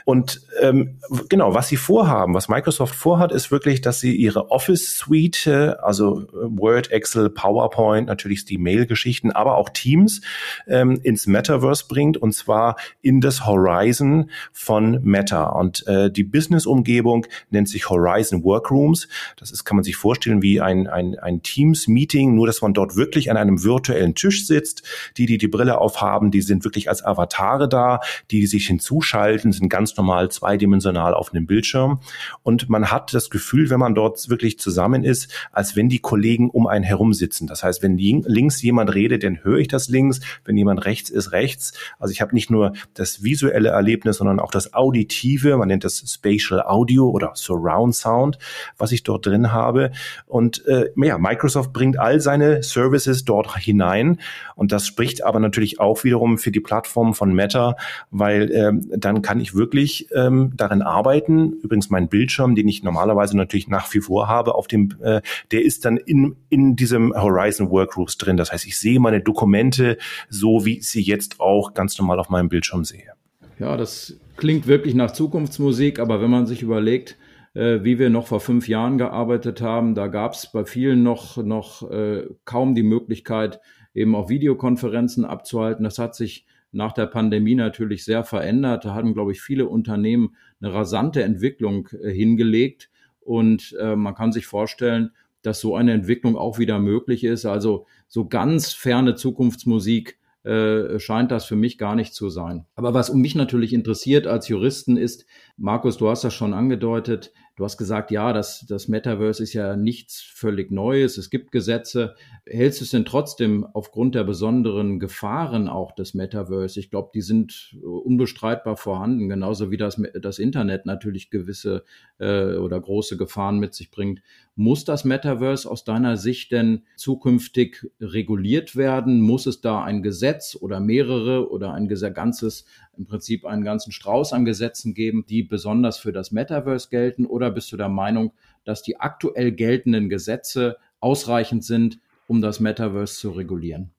Und 0.05 0.41
ähm, 0.61 0.99
genau, 1.29 1.53
was 1.53 1.69
sie 1.69 1.77
vorhaben, 1.77 2.33
was 2.33 2.49
Microsoft 2.49 2.93
vorhat, 2.93 3.31
ist 3.31 3.51
wirklich, 3.51 3.81
dass 3.81 3.99
sie 3.99 4.15
ihre 4.15 4.51
Office-Suite, 4.51 5.47
also 5.81 6.27
Word, 6.33 6.91
Excel, 6.91 7.29
PowerPoint, 7.29 8.07
natürlich 8.07 8.45
die 8.45 8.57
Mail-Geschichten, 8.57 9.31
aber 9.31 9.55
auch 9.55 9.69
Teams, 9.69 10.21
ähm, 10.67 10.92
ins 10.97 11.27
Metaverse 11.27 11.85
bringt 11.87 12.17
und 12.17 12.33
zwar 12.33 12.75
in 13.01 13.21
das 13.21 13.45
Horizon 13.45 14.29
von 14.51 14.99
Meta. 15.03 15.45
Und 15.45 15.85
äh, 15.87 16.11
die 16.11 16.23
Business-Umgebung 16.23 17.25
nennt 17.49 17.69
sich 17.69 17.89
Horizon 17.89 18.43
Workrooms. 18.43 19.07
Das 19.37 19.51
ist, 19.51 19.63
kann 19.63 19.75
man 19.75 19.83
sich 19.83 19.95
vorstellen, 19.95 20.41
wie 20.41 20.61
ein, 20.61 20.87
ein, 20.87 21.17
ein 21.19 21.41
Teams-Meeting, 21.41 22.33
nur 22.35 22.47
dass 22.47 22.61
man 22.61 22.73
dort 22.73 22.95
wirklich 22.95 23.29
an 23.31 23.37
einem 23.37 23.63
virtuellen 23.63 24.15
Tisch 24.15 24.45
sitzt. 24.45 24.83
Die, 25.17 25.25
die 25.25 25.37
die 25.37 25.47
Brille 25.47 25.77
aufhaben, 25.79 26.31
die 26.31 26.41
sind 26.41 26.63
wirklich 26.63 26.89
als 26.89 27.03
Avatare 27.03 27.67
da, 27.67 27.99
die, 28.31 28.39
die 28.39 28.47
sich 28.47 28.67
hinzuschalten, 28.67 29.51
sind 29.51 29.69
ganz 29.69 29.95
normal 29.97 30.29
zweidimensional 30.29 31.13
auf 31.13 31.33
einem 31.33 31.45
Bildschirm. 31.45 31.99
Und 32.43 32.69
man 32.69 32.91
hat 32.91 33.13
das 33.13 33.29
Gefühl, 33.29 33.69
wenn 33.69 33.79
man 33.79 33.95
dort 33.95 34.29
wirklich 34.29 34.59
zusammen 34.59 35.03
ist, 35.03 35.31
als 35.51 35.75
wenn 35.75 35.89
die 35.89 35.99
Kollegen 35.99 36.49
um 36.49 36.67
einen 36.67 36.83
herum 36.83 37.13
sitzen. 37.13 37.47
Das 37.47 37.63
heißt, 37.63 37.83
wenn 37.83 37.97
links 37.97 38.61
jemand 38.61 38.93
redet, 38.93 39.23
dann 39.23 39.43
höre 39.43 39.59
ich 39.59 39.67
das 39.67 39.89
links. 39.89 40.19
Wenn 40.45 40.57
jemand 40.57 40.82
rechts 40.85 41.09
ist, 41.09 41.31
rechts. 41.31 41.73
Also 41.99 42.11
ich 42.11 42.21
habe 42.21 42.33
nicht 42.33 42.49
nur 42.49 42.73
das 42.93 43.23
visuelle 43.23 43.69
Erlebnis, 43.69 44.17
sondern 44.17 44.39
auch 44.39 44.51
das 44.51 44.73
auditive, 44.73 45.57
man 45.57 45.67
nennt 45.67 45.83
das 45.83 46.03
Spatial 46.05 46.61
Audio 46.61 47.09
oder 47.09 47.31
Surround 47.35 47.95
Sound, 47.95 48.37
was 48.77 48.91
ich 48.91 49.03
dort 49.03 49.25
drin 49.25 49.51
habe. 49.51 49.91
Und 50.25 50.65
äh, 50.67 50.89
ja, 50.95 51.17
Microsoft 51.17 51.73
bringt 51.73 51.99
all 51.99 52.19
seine 52.19 52.63
Services 52.63 53.25
dort 53.25 53.57
hinein. 53.57 54.19
Und 54.55 54.71
das 54.71 54.87
spricht 54.87 55.23
aber 55.23 55.39
natürlich 55.39 55.79
auch 55.79 56.03
wiederum 56.03 56.37
für 56.37 56.51
die 56.51 56.59
Plattform 56.59 57.13
von 57.13 57.33
Meta, 57.33 57.75
weil 58.11 58.51
ähm, 58.51 58.89
dann 58.95 59.21
kann 59.21 59.39
ich 59.39 59.55
wirklich 59.55 60.07
ähm, 60.13 60.53
darin 60.55 60.81
arbeiten. 60.81 61.53
Übrigens 61.63 61.89
mein 61.89 62.09
Bildschirm, 62.09 62.55
den 62.55 62.67
ich 62.67 62.83
normalerweise 62.83 63.37
natürlich 63.37 63.67
nach 63.67 63.93
wie 63.93 64.01
vor 64.01 64.27
habe, 64.27 64.55
auf 64.55 64.67
dem, 64.67 64.95
äh, 65.01 65.21
der 65.51 65.63
ist 65.63 65.85
dann 65.85 65.97
in, 65.97 66.35
in 66.49 66.75
diesem 66.75 67.13
Horizon 67.13 67.69
Workgroups 67.69 68.17
drin. 68.17 68.37
Das 68.37 68.51
heißt, 68.51 68.65
ich 68.65 68.77
sehe 68.77 68.99
meine 68.99 69.21
Dokumente 69.21 69.97
so, 70.29 70.65
wie 70.65 70.72
ich 70.79 70.89
sie 70.89 71.01
jetzt 71.01 71.39
auch 71.39 71.73
ganz 71.73 71.97
normal 71.97 72.19
auf 72.19 72.29
meinem 72.29 72.49
Bildschirm 72.49 72.83
sehe. 72.83 73.13
Ja, 73.59 73.77
das 73.77 74.19
klingt 74.35 74.67
wirklich 74.67 74.95
nach 74.95 75.11
Zukunftsmusik, 75.11 75.99
aber 75.99 76.21
wenn 76.21 76.29
man 76.29 76.47
sich 76.47 76.61
überlegt, 76.61 77.17
äh, 77.53 77.83
wie 77.83 77.99
wir 77.99 78.09
noch 78.09 78.27
vor 78.27 78.39
fünf 78.39 78.67
Jahren 78.67 78.97
gearbeitet 78.97 79.61
haben, 79.61 79.93
da 79.93 80.07
gab 80.07 80.33
es 80.33 80.51
bei 80.51 80.65
vielen 80.65 81.03
noch, 81.03 81.37
noch 81.37 81.89
äh, 81.91 82.25
kaum 82.45 82.73
die 82.73 82.83
Möglichkeit, 82.83 83.59
eben 83.93 84.15
auch 84.15 84.29
Videokonferenzen 84.29 85.23
abzuhalten. 85.23 85.83
Das 85.83 85.99
hat 85.99 86.15
sich 86.15 86.47
nach 86.71 86.93
der 86.93 87.05
Pandemie 87.05 87.53
natürlich 87.53 88.03
sehr 88.05 88.23
verändert. 88.23 88.85
Da 88.85 88.95
haben, 88.95 89.13
glaube 89.13 89.31
ich, 89.31 89.41
viele 89.41 89.67
Unternehmen 89.67 90.35
eine 90.59 90.73
rasante 90.73 91.21
Entwicklung 91.21 91.89
äh, 92.01 92.11
hingelegt. 92.11 92.89
Und 93.25 93.73
man 93.79 94.15
kann 94.15 94.33
sich 94.33 94.47
vorstellen, 94.47 95.11
dass 95.43 95.61
so 95.61 95.77
eine 95.77 95.93
Entwicklung 95.93 96.35
auch 96.35 96.59
wieder 96.59 96.77
möglich 96.77 97.23
ist. 97.23 97.45
Also 97.45 97.85
so 98.09 98.27
ganz 98.27 98.73
ferne 98.73 99.15
Zukunftsmusik 99.15 100.17
äh, 100.43 100.99
scheint 100.99 101.31
das 101.31 101.45
für 101.45 101.55
mich 101.55 101.77
gar 101.77 101.95
nicht 101.95 102.13
zu 102.13 102.29
sein. 102.29 102.65
Aber 102.75 102.93
was 102.93 103.09
um 103.09 103.21
mich 103.21 103.35
natürlich 103.35 103.73
interessiert 103.73 104.27
als 104.27 104.47
Juristen 104.47 104.97
ist, 104.97 105.25
Markus, 105.57 105.97
du 105.97 106.09
hast 106.09 106.23
das 106.23 106.33
schon 106.33 106.53
angedeutet, 106.53 107.31
Du 107.55 107.63
hast 107.63 107.77
gesagt, 107.77 108.09
ja, 108.09 108.33
das, 108.33 108.65
das 108.67 108.87
Metaverse 108.87 109.43
ist 109.43 109.53
ja 109.53 109.75
nichts 109.75 110.21
völlig 110.21 110.71
Neues. 110.71 111.19
Es 111.19 111.29
gibt 111.29 111.51
Gesetze. 111.51 112.15
Hältst 112.47 112.81
du 112.81 112.85
es 112.85 112.89
denn 112.89 113.05
trotzdem 113.05 113.63
aufgrund 113.73 114.15
der 114.15 114.23
besonderen 114.23 114.99
Gefahren 114.99 115.67
auch 115.67 115.91
des 115.91 116.15
Metaverse? 116.15 116.79
Ich 116.79 116.89
glaube, 116.89 117.11
die 117.13 117.21
sind 117.21 117.77
unbestreitbar 117.83 118.75
vorhanden, 118.75 119.29
genauso 119.29 119.69
wie 119.69 119.77
das, 119.77 120.01
das 120.19 120.39
Internet 120.39 120.87
natürlich 120.87 121.29
gewisse 121.29 121.83
äh, 122.17 122.55
oder 122.55 122.81
große 122.81 123.17
Gefahren 123.17 123.59
mit 123.59 123.75
sich 123.75 123.91
bringt. 123.91 124.23
Muss 124.55 124.83
das 124.83 125.03
Metaverse 125.03 125.69
aus 125.69 125.83
deiner 125.83 126.17
Sicht 126.17 126.51
denn 126.51 126.83
zukünftig 126.95 127.87
reguliert 127.99 128.75
werden? 128.75 129.21
Muss 129.21 129.45
es 129.45 129.61
da 129.61 129.83
ein 129.83 130.01
Gesetz 130.01 130.57
oder 130.59 130.79
mehrere 130.79 131.51
oder 131.51 131.73
ein 131.73 131.87
ganzes, 131.87 132.65
im 132.97 133.05
Prinzip 133.05 133.45
einen 133.45 133.63
ganzen 133.63 133.91
Strauß 133.91 134.33
an 134.33 134.45
Gesetzen 134.45 134.93
geben, 134.93 135.25
die 135.27 135.43
besonders 135.43 135.97
für 135.97 136.11
das 136.11 136.31
Metaverse 136.31 136.89
gelten? 136.89 137.25
Oder 137.25 137.51
bist 137.51 137.71
du 137.71 137.77
der 137.77 137.89
Meinung, 137.89 138.33
dass 138.65 138.83
die 138.83 138.99
aktuell 138.99 139.51
geltenden 139.51 140.09
Gesetze 140.09 140.77
ausreichend 140.99 141.63
sind, 141.63 141.99
um 142.27 142.41
das 142.41 142.59
Metaverse 142.59 143.15
zu 143.15 143.31
regulieren? 143.31 143.91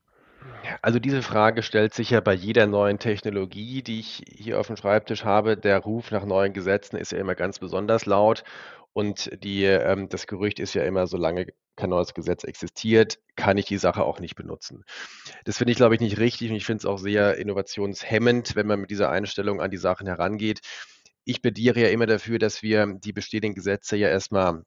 Also 0.83 0.99
diese 0.99 1.23
Frage 1.23 1.63
stellt 1.63 1.95
sich 1.95 2.11
ja 2.11 2.21
bei 2.21 2.35
jeder 2.35 2.67
neuen 2.67 2.99
Technologie, 2.99 3.83
die 3.83 4.01
ich 4.01 4.23
hier 4.27 4.59
auf 4.59 4.67
dem 4.67 4.77
Schreibtisch 4.77 5.25
habe. 5.25 5.57
Der 5.57 5.79
Ruf 5.79 6.11
nach 6.11 6.25
neuen 6.25 6.53
Gesetzen 6.53 6.97
ist 6.97 7.13
ja 7.13 7.19
immer 7.19 7.35
ganz 7.35 7.59
besonders 7.59 8.07
laut. 8.07 8.45
Und 8.95 9.31
die, 9.43 9.65
ähm, 9.65 10.09
das 10.09 10.29
Gerücht 10.29 10.61
ist 10.61 10.73
ja 10.75 10.85
immer, 10.85 11.09
solange 11.09 11.49
kein 11.77 11.91
neues 11.91 12.15
Gesetz 12.15 12.45
existiert, 12.45 13.19
kann 13.35 13.59
ich 13.59 13.67
die 13.67 13.77
Sache 13.77 14.05
auch 14.05 14.21
nicht 14.21 14.37
benutzen. 14.37 14.85
Das 15.45 15.59
finde 15.59 15.73
ich, 15.73 15.77
glaube 15.77 15.97
ich, 15.97 16.01
nicht 16.01 16.19
richtig 16.19 16.51
und 16.51 16.57
ich 16.57 16.65
finde 16.65 16.79
es 16.79 16.87
auch 16.87 16.99
sehr 16.99 17.37
innovationshemmend, 17.37 18.55
wenn 18.55 18.69
man 18.69 18.81
mit 18.81 18.91
dieser 18.93 19.11
Einstellung 19.11 19.61
an 19.61 19.73
die 19.73 19.79
Sachen 19.79 20.07
herangeht. 20.07 20.61
Ich 21.25 21.43
plädiere 21.43 21.81
ja 21.81 21.89
immer 21.89 22.07
dafür, 22.07 22.39
dass 22.39 22.63
wir 22.63 22.87
die 22.87 23.13
bestehenden 23.13 23.55
Gesetze 23.55 23.97
ja 23.97 24.09
erstmal 24.09 24.63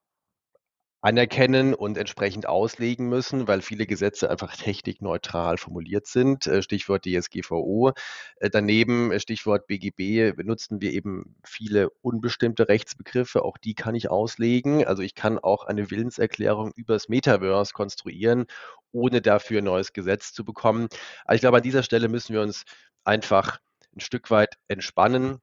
anerkennen 1.08 1.74
und 1.74 1.98
entsprechend 1.98 2.50
auslegen 2.50 3.08
müssen, 3.08 3.48
weil 3.48 3.62
viele 3.62 3.86
Gesetze 3.86 4.30
einfach 4.30 4.58
technikneutral 4.58 5.58
formuliert 5.58 6.06
sind. 6.06 6.46
Äh, 6.48 6.62
Stichwort 6.62 7.06
DSGVO. 7.06 7.94
Äh, 8.36 8.50
daneben, 8.50 9.14
äh, 9.14 9.22
Stichwort 9.22 9.68
BGB, 9.68 10.36
benutzen 10.36 10.82
wir 10.82 10.92
eben 10.92 11.38
viele 11.46 11.92
unbestimmte 12.02 12.68
Rechtsbegriffe. 12.68 13.46
Auch 13.46 13.58
die 13.58 13.74
kann 13.74 13.96
ich 13.96 14.10
auslegen. 14.10 14.86
Also 14.86 15.02
ich 15.02 15.16
kann 15.16 15.40
auch 15.40 15.64
eine 15.64 15.90
Willenserklärung 15.90 16.74
übers 16.76 17.08
Metaverse 17.08 17.72
konstruieren, 17.72 18.46
ohne 18.92 19.22
dafür 19.22 19.60
ein 19.62 19.64
neues 19.64 19.94
Gesetz 19.94 20.34
zu 20.34 20.44
bekommen. 20.44 20.90
Aber 21.24 21.36
ich 21.36 21.42
glaube, 21.42 21.56
an 21.56 21.64
dieser 21.64 21.84
Stelle 21.84 22.10
müssen 22.10 22.34
wir 22.34 22.42
uns 22.42 22.66
einfach 23.06 23.60
ein 23.96 24.02
Stück 24.02 24.30
weit 24.30 24.56
entspannen 24.68 25.40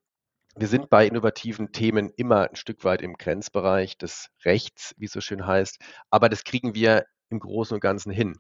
wir 0.57 0.69
sind 0.69 0.89
bei 0.89 1.07
innovativen 1.07 1.73
Themen 1.73 2.11
immer 2.17 2.49
ein 2.49 2.57
Stück 2.57 2.85
weit 2.85 3.03
im 3.03 3.15
Grenzbereich 3.15 3.99
des 3.99 4.29
Rechts, 4.45 4.95
wie 4.99 5.07
es 5.07 5.13
so 5.13 5.21
schön 5.21 5.47
heißt, 5.47 5.79
aber 6.11 6.29
das 6.29 6.45
kriegen 6.45 6.75
wir 6.75 7.05
im 7.31 7.41
Großen 7.41 7.75
und 7.75 7.81
Ganzen 7.81 8.13
hin. 8.13 8.37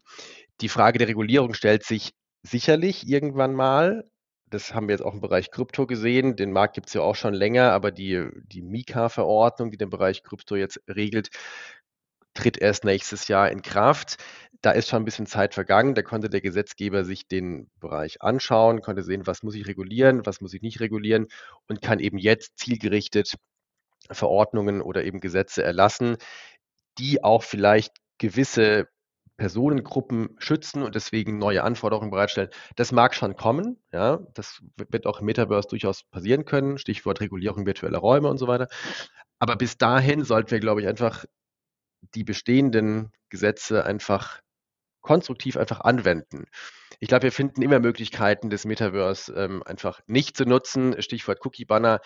Die 0.61 0.69
Frage 0.69 0.99
der 0.99 1.09
Regulierung 1.09 1.55
stellt 1.55 1.85
sich 1.85 2.13
sicherlich 2.43 3.09
irgendwann 3.09 3.55
mal. 3.55 4.05
Das 4.47 4.75
haben 4.75 4.87
wir 4.87 4.93
jetzt 4.93 5.05
auch 5.05 5.15
im 5.15 5.21
Bereich 5.21 5.51
Krypto 5.51 5.87
gesehen. 5.87 6.37
Den 6.37 6.53
Markt 6.53 6.75
gibt 6.75 6.89
es 6.89 6.95
ja 6.95 7.01
auch 7.01 7.17
schon 7.17 7.35
länger, 7.35 7.73
aber 7.73 7.91
die, 7.91 8.29
die 8.45 8.63
Mika-Verordnung, 8.63 9.71
die 9.71 9.79
den 9.79 9.91
Bereich 9.91 10.23
Krypto 10.23 10.55
jetzt 10.55 10.81
regelt, 10.89 11.31
tritt 12.35 12.59
erst 12.59 12.85
nächstes 12.85 13.29
Jahr 13.29 13.51
in 13.51 13.63
Kraft. 13.63 14.17
Da 14.61 14.73
ist 14.73 14.89
schon 14.89 15.03
ein 15.03 15.05
bisschen 15.05 15.27
Zeit 15.27 15.55
vergangen. 15.55 15.95
Da 15.95 16.03
konnte 16.03 16.29
der 16.29 16.41
Gesetzgeber 16.41 17.05
sich 17.05 17.29
den 17.29 17.71
Bereich 17.81 18.23
anschauen, 18.23 18.81
konnte 18.81 19.03
sehen, 19.03 19.27
was 19.27 19.43
muss 19.43 19.55
ich 19.55 19.67
regulieren, 19.67 20.25
was 20.27 20.41
muss 20.41 20.55
ich 20.55 20.63
nicht 20.63 20.81
regulieren 20.81 21.29
und 21.69 21.83
kann 21.83 22.01
eben 22.01 22.19
jetzt 22.19 22.59
zielgerichtet 22.59 23.35
Verordnungen 24.11 24.83
oder 24.83 25.05
eben 25.05 25.21
Gesetze 25.21 25.63
erlassen, 25.63 26.17
die 26.99 27.25
auch 27.25 27.43
vielleicht 27.43 27.93
gewisse 28.19 28.89
Personengruppen 29.37 30.37
schützen 30.39 30.83
und 30.83 30.95
deswegen 30.95 31.39
neue 31.39 31.65
Anforderungen 31.65 32.11
bereitstellen. 32.11 32.51
Das 32.77 32.93
mag 32.93 33.15
schon 33.15 33.35
kommen, 33.35 33.83
ja, 33.93 34.21
das 34.35 34.63
wird 34.77 35.07
auch 35.07 35.21
im 35.21 35.27
Metaverse 35.27 35.69
durchaus 35.69 36.05
passieren 36.05 36.45
können, 36.45 36.79
Stichwort 36.79 37.21
Regulierung 37.21 37.67
virtueller 37.67 37.99
Räume 37.99 38.29
und 38.29 38.39
so 38.39 38.47
weiter. 38.47 38.69
Aber 39.41 39.57
bis 39.57 39.77
dahin 39.77 40.25
sollten 40.25 40.53
wir, 40.53 40.61
glaube 40.61 40.83
ich, 40.83 40.87
einfach 40.87 41.25
die 42.15 42.25
bestehenden 42.25 43.13
Gesetze 43.29 43.85
einfach 43.85 44.41
konstruktiv 45.01 45.57
einfach 45.57 45.81
anwenden. 45.81 46.47
Ich 46.99 47.09
glaube, 47.09 47.25
wir 47.25 47.33
finden 47.33 47.63
immer 47.63 47.79
Möglichkeiten, 47.79 48.51
das 48.51 48.65
Metaverse 48.65 49.33
ähm, 49.35 49.63
einfach 49.65 50.01
nicht 50.07 50.37
zu 50.37 50.45
nutzen. 50.45 51.01
Stichwort 51.03 51.45
Cookie-Banner. 51.45 52.01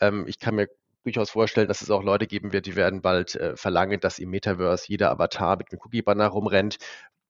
Ähm, 0.00 0.24
ich 0.28 0.38
kann 0.38 0.54
mir 0.54 0.68
durchaus 1.02 1.30
vorstellen, 1.30 1.68
dass 1.68 1.82
es 1.82 1.90
auch 1.90 2.02
Leute 2.02 2.26
geben 2.26 2.52
wird, 2.52 2.66
die 2.66 2.76
werden 2.76 3.02
bald 3.02 3.34
äh, 3.34 3.56
verlangen, 3.56 4.00
dass 4.00 4.18
im 4.18 4.30
Metaverse 4.30 4.86
jeder 4.88 5.10
Avatar 5.10 5.56
mit 5.56 5.70
einem 5.70 5.80
Cookie-Banner 5.82 6.28
rumrennt, 6.28 6.78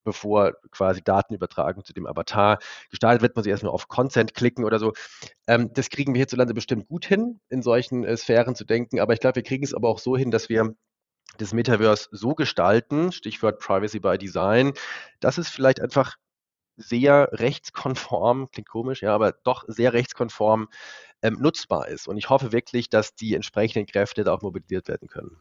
bevor 0.05 0.53
quasi 0.71 1.03
Datenübertragung 1.03 1.85
zu 1.85 1.93
dem 1.93 2.07
Avatar 2.07 2.59
gestartet 2.91 3.23
wird, 3.23 3.37
muss 3.37 3.47
ich 3.47 3.51
erstmal 3.51 3.73
auf 3.73 3.89
Consent 3.89 4.35
klicken 4.35 4.65
oder 4.65 4.79
so. 4.79 4.93
Ähm, 5.47 5.71
das 5.73 5.89
kriegen 5.89 6.15
wir 6.15 6.19
hierzulande 6.19 6.55
bestimmt 6.55 6.87
gut 6.89 7.07
hin, 7.07 7.41
in 7.49 7.63
solchen 7.63 8.05
äh, 8.05 8.17
Sphären 8.17 8.55
zu 8.55 8.65
denken, 8.65 9.01
aber 9.01 9.15
ich 9.15 9.21
glaube, 9.21 9.37
wir 9.37 9.43
kriegen 9.43 9.65
es 9.65 9.75
aber 9.75 9.89
auch 9.89 9.99
so 9.99 10.17
hin, 10.17 10.31
dass 10.31 10.49
wir 10.49 10.75
das 11.38 11.53
Metaverse 11.53 12.09
so 12.12 12.35
gestalten, 12.35 13.12
Stichwort 13.12 13.59
Privacy 13.59 14.01
by 14.01 14.18
Design, 14.18 14.73
dass 15.20 15.38
es 15.38 15.49
vielleicht 15.49 15.81
einfach 15.81 16.16
sehr 16.77 17.29
rechtskonform, 17.33 18.49
klingt 18.53 18.68
komisch, 18.68 19.03
ja, 19.03 19.14
aber 19.14 19.33
doch 19.33 19.64
sehr 19.68 19.92
rechtskonform 19.92 20.68
ähm, 21.23 21.37
nutzbar 21.40 21.88
ist. 21.88 22.09
Und 22.09 22.16
ich 22.16 22.29
hoffe 22.31 22.53
wirklich, 22.53 22.90
dass 22.90 23.14
die 23.14 23.35
entsprechenden 23.35 23.87
Kräfte 23.87 24.25
da 24.25 24.33
auch 24.33 24.42
mobilisiert 24.42 24.88
werden 24.88 25.09
können. 25.09 25.38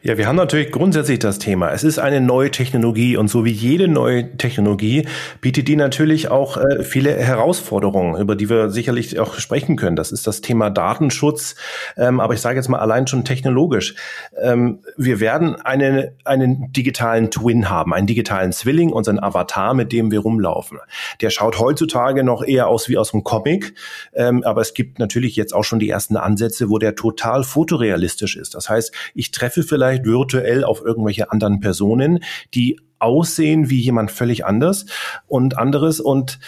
Ja, 0.00 0.16
wir 0.16 0.28
haben 0.28 0.36
natürlich 0.36 0.70
grundsätzlich 0.70 1.18
das 1.18 1.40
Thema. 1.40 1.72
Es 1.72 1.82
ist 1.82 1.98
eine 1.98 2.20
neue 2.20 2.52
Technologie 2.52 3.16
und 3.16 3.26
so 3.26 3.44
wie 3.44 3.50
jede 3.50 3.88
neue 3.88 4.36
Technologie 4.36 5.08
bietet 5.40 5.66
die 5.66 5.74
natürlich 5.74 6.30
auch 6.30 6.56
äh, 6.56 6.84
viele 6.84 7.14
Herausforderungen, 7.16 8.20
über 8.20 8.36
die 8.36 8.48
wir 8.48 8.70
sicherlich 8.70 9.18
auch 9.18 9.34
sprechen 9.34 9.74
können. 9.74 9.96
Das 9.96 10.12
ist 10.12 10.28
das 10.28 10.40
Thema 10.40 10.70
Datenschutz. 10.70 11.56
Ähm, 11.96 12.20
aber 12.20 12.34
ich 12.34 12.40
sage 12.40 12.56
jetzt 12.56 12.68
mal 12.68 12.78
allein 12.78 13.08
schon 13.08 13.24
technologisch. 13.24 13.96
Ähm, 14.40 14.78
wir 14.96 15.18
werden 15.18 15.56
eine, 15.56 16.12
einen 16.24 16.72
digitalen 16.72 17.32
Twin 17.32 17.68
haben, 17.68 17.92
einen 17.92 18.06
digitalen 18.06 18.52
Zwilling, 18.52 18.92
unseren 18.92 19.18
Avatar, 19.18 19.74
mit 19.74 19.90
dem 19.90 20.12
wir 20.12 20.20
rumlaufen. 20.20 20.78
Der 21.20 21.30
schaut 21.30 21.58
heutzutage 21.58 22.22
noch 22.22 22.44
eher 22.44 22.68
aus 22.68 22.88
wie 22.88 22.98
aus 22.98 23.12
einem 23.12 23.24
Comic. 23.24 23.74
Ähm, 24.14 24.44
aber 24.44 24.60
es 24.60 24.74
gibt 24.74 25.00
natürlich 25.00 25.34
jetzt 25.34 25.52
auch 25.52 25.64
schon 25.64 25.80
die 25.80 25.90
ersten 25.90 26.16
Ansätze, 26.16 26.70
wo 26.70 26.78
der 26.78 26.94
total 26.94 27.42
fotorealistisch 27.42 28.36
ist. 28.36 28.54
Das 28.54 28.70
heißt, 28.70 28.94
ich 29.14 29.32
treffe 29.32 29.64
vielleicht 29.64 29.87
virtuell 30.04 30.64
auf 30.64 30.82
irgendwelche 30.84 31.30
anderen 31.32 31.60
Personen, 31.60 32.20
die 32.54 32.80
aussehen 32.98 33.70
wie 33.70 33.80
jemand 33.80 34.10
völlig 34.10 34.44
anders 34.44 34.86
und 35.26 35.56
anderes 35.56 36.00
und 36.00 36.38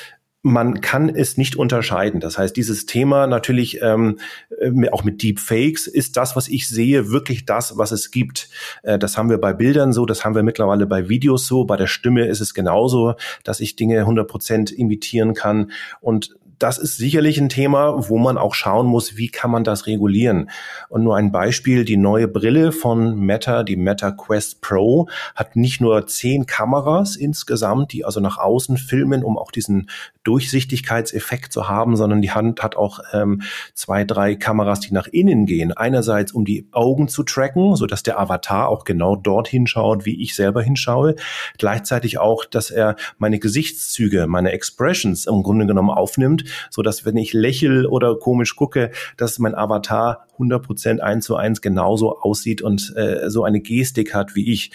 man 0.43 0.81
kann 0.81 1.11
es 1.11 1.37
nicht 1.37 1.57
unterscheiden. 1.57 2.21
Das 2.21 2.39
heißt, 2.39 2.57
dieses 2.57 2.87
Thema 2.87 3.27
natürlich 3.27 3.83
ähm, 3.83 4.19
äh, 4.59 4.89
auch 4.91 5.05
mit 5.05 5.23
Deepfakes 5.23 5.87
ist 5.87 6.17
das, 6.17 6.35
was 6.35 6.49
ich 6.49 6.67
sehe, 6.67 7.11
wirklich 7.11 7.45
das, 7.45 7.77
was 7.77 7.93
es 7.93 8.11
gibt. 8.11 8.49
Äh, 8.83 8.99
das 8.99 9.19
haben 9.19 9.29
wir 9.29 9.39
bei 9.39 9.53
Bildern 9.53 9.93
so, 9.93 10.07
das 10.07 10.25
haben 10.25 10.35
wir 10.35 10.43
mittlerweile 10.43 10.87
bei 10.87 11.11
Videos 11.11 11.47
so, 11.47 11.65
bei 11.65 11.77
der 11.77 11.89
Stimme 11.89 12.27
ist 12.27 12.41
es 12.41 12.55
genauso, 12.55 13.17
dass 13.45 13.61
ich 13.61 13.77
Dinge 13.77 13.99
100 14.01 14.27
Prozent 14.27 14.73
imitieren 14.73 15.35
kann. 15.35 15.73
Und 16.01 16.35
das 16.61 16.77
ist 16.77 16.99
sicherlich 16.99 17.41
ein 17.41 17.49
Thema, 17.49 18.09
wo 18.11 18.19
man 18.19 18.37
auch 18.37 18.55
schauen 18.55 18.87
muss, 18.87 19.17
wie 19.17 19.29
kann 19.29 19.51
man 19.51 19.65
das 19.65 19.87
regulieren. 19.87 20.51
Und 20.91 21.03
nur 21.03 21.17
ein 21.17 21.33
Beispiel, 21.33 21.87
die 21.87 21.97
neue 21.97 22.29
Brille 22.29 22.71
von 22.71 23.19
Meta, 23.19 23.63
die 23.63 23.77
Meta 23.77 24.11
Quest 24.11 24.61
Pro, 24.61 25.09
hat 25.35 25.57
nicht 25.57 25.81
nur 25.81 26.07
zehn 26.07 26.45
Kameras 26.45 27.17
insgesamt, 27.17 27.93
die 27.95 28.05
also 28.05 28.21
nach 28.21 28.37
außen 28.37 28.77
filmen, 28.77 29.25
um 29.25 29.39
auch 29.39 29.51
diesen 29.51 29.89
Durchsichtigkeitseffekt 30.23 31.51
zu 31.51 31.67
haben, 31.67 31.97
sondern 31.97 32.21
die 32.21 32.31
Hand 32.31 32.63
hat 32.63 32.77
auch 32.77 33.01
ähm, 33.15 33.41
zwei, 33.73 34.05
drei 34.05 34.35
Kameras, 34.35 34.81
die 34.81 34.93
nach 34.93 35.07
innen 35.07 35.47
gehen. 35.47 35.73
Einerseits, 35.73 36.33
um 36.33 36.45
die 36.45 36.69
Augen 36.73 37.09
zu 37.09 37.23
tracken, 37.23 37.75
so 37.75 37.87
dass 37.87 38.03
der 38.03 38.21
Avatar 38.21 38.69
auch 38.69 38.85
genau 38.85 39.17
dort 39.17 39.49
hinschaut, 39.49 40.05
wie 40.05 40.23
ich 40.23 40.35
selber 40.35 40.63
hinschaue. 40.63 41.17
Gleichzeitig 41.57 42.19
auch, 42.19 42.45
dass 42.45 42.71
er 42.71 42.97
meine 43.17 43.39
Gesichtszüge, 43.39 44.27
meine 44.27 44.53
Expressions 44.53 45.25
im 45.25 45.43
Grunde 45.43 45.67
genommen 45.67 45.89
aufnimmt 45.89 46.50
so 46.71 46.83
dass 46.83 47.05
wenn 47.05 47.17
ich 47.17 47.33
lächel 47.33 47.87
oder 47.87 48.17
komisch 48.17 48.57
gucke, 48.57 48.91
dass 49.17 49.39
mein 49.39 49.55
Avatar 49.55 50.27
100% 50.39 51.01
eins 51.01 51.25
zu 51.25 51.37
eins 51.37 51.61
genauso 51.61 52.19
aussieht 52.21 52.63
und 52.63 52.95
äh, 52.97 53.29
so 53.31 53.45
eine 53.45 53.61
Gestik 53.61 54.15
hat 54.15 54.35
wie 54.35 54.53
ich. 54.53 54.71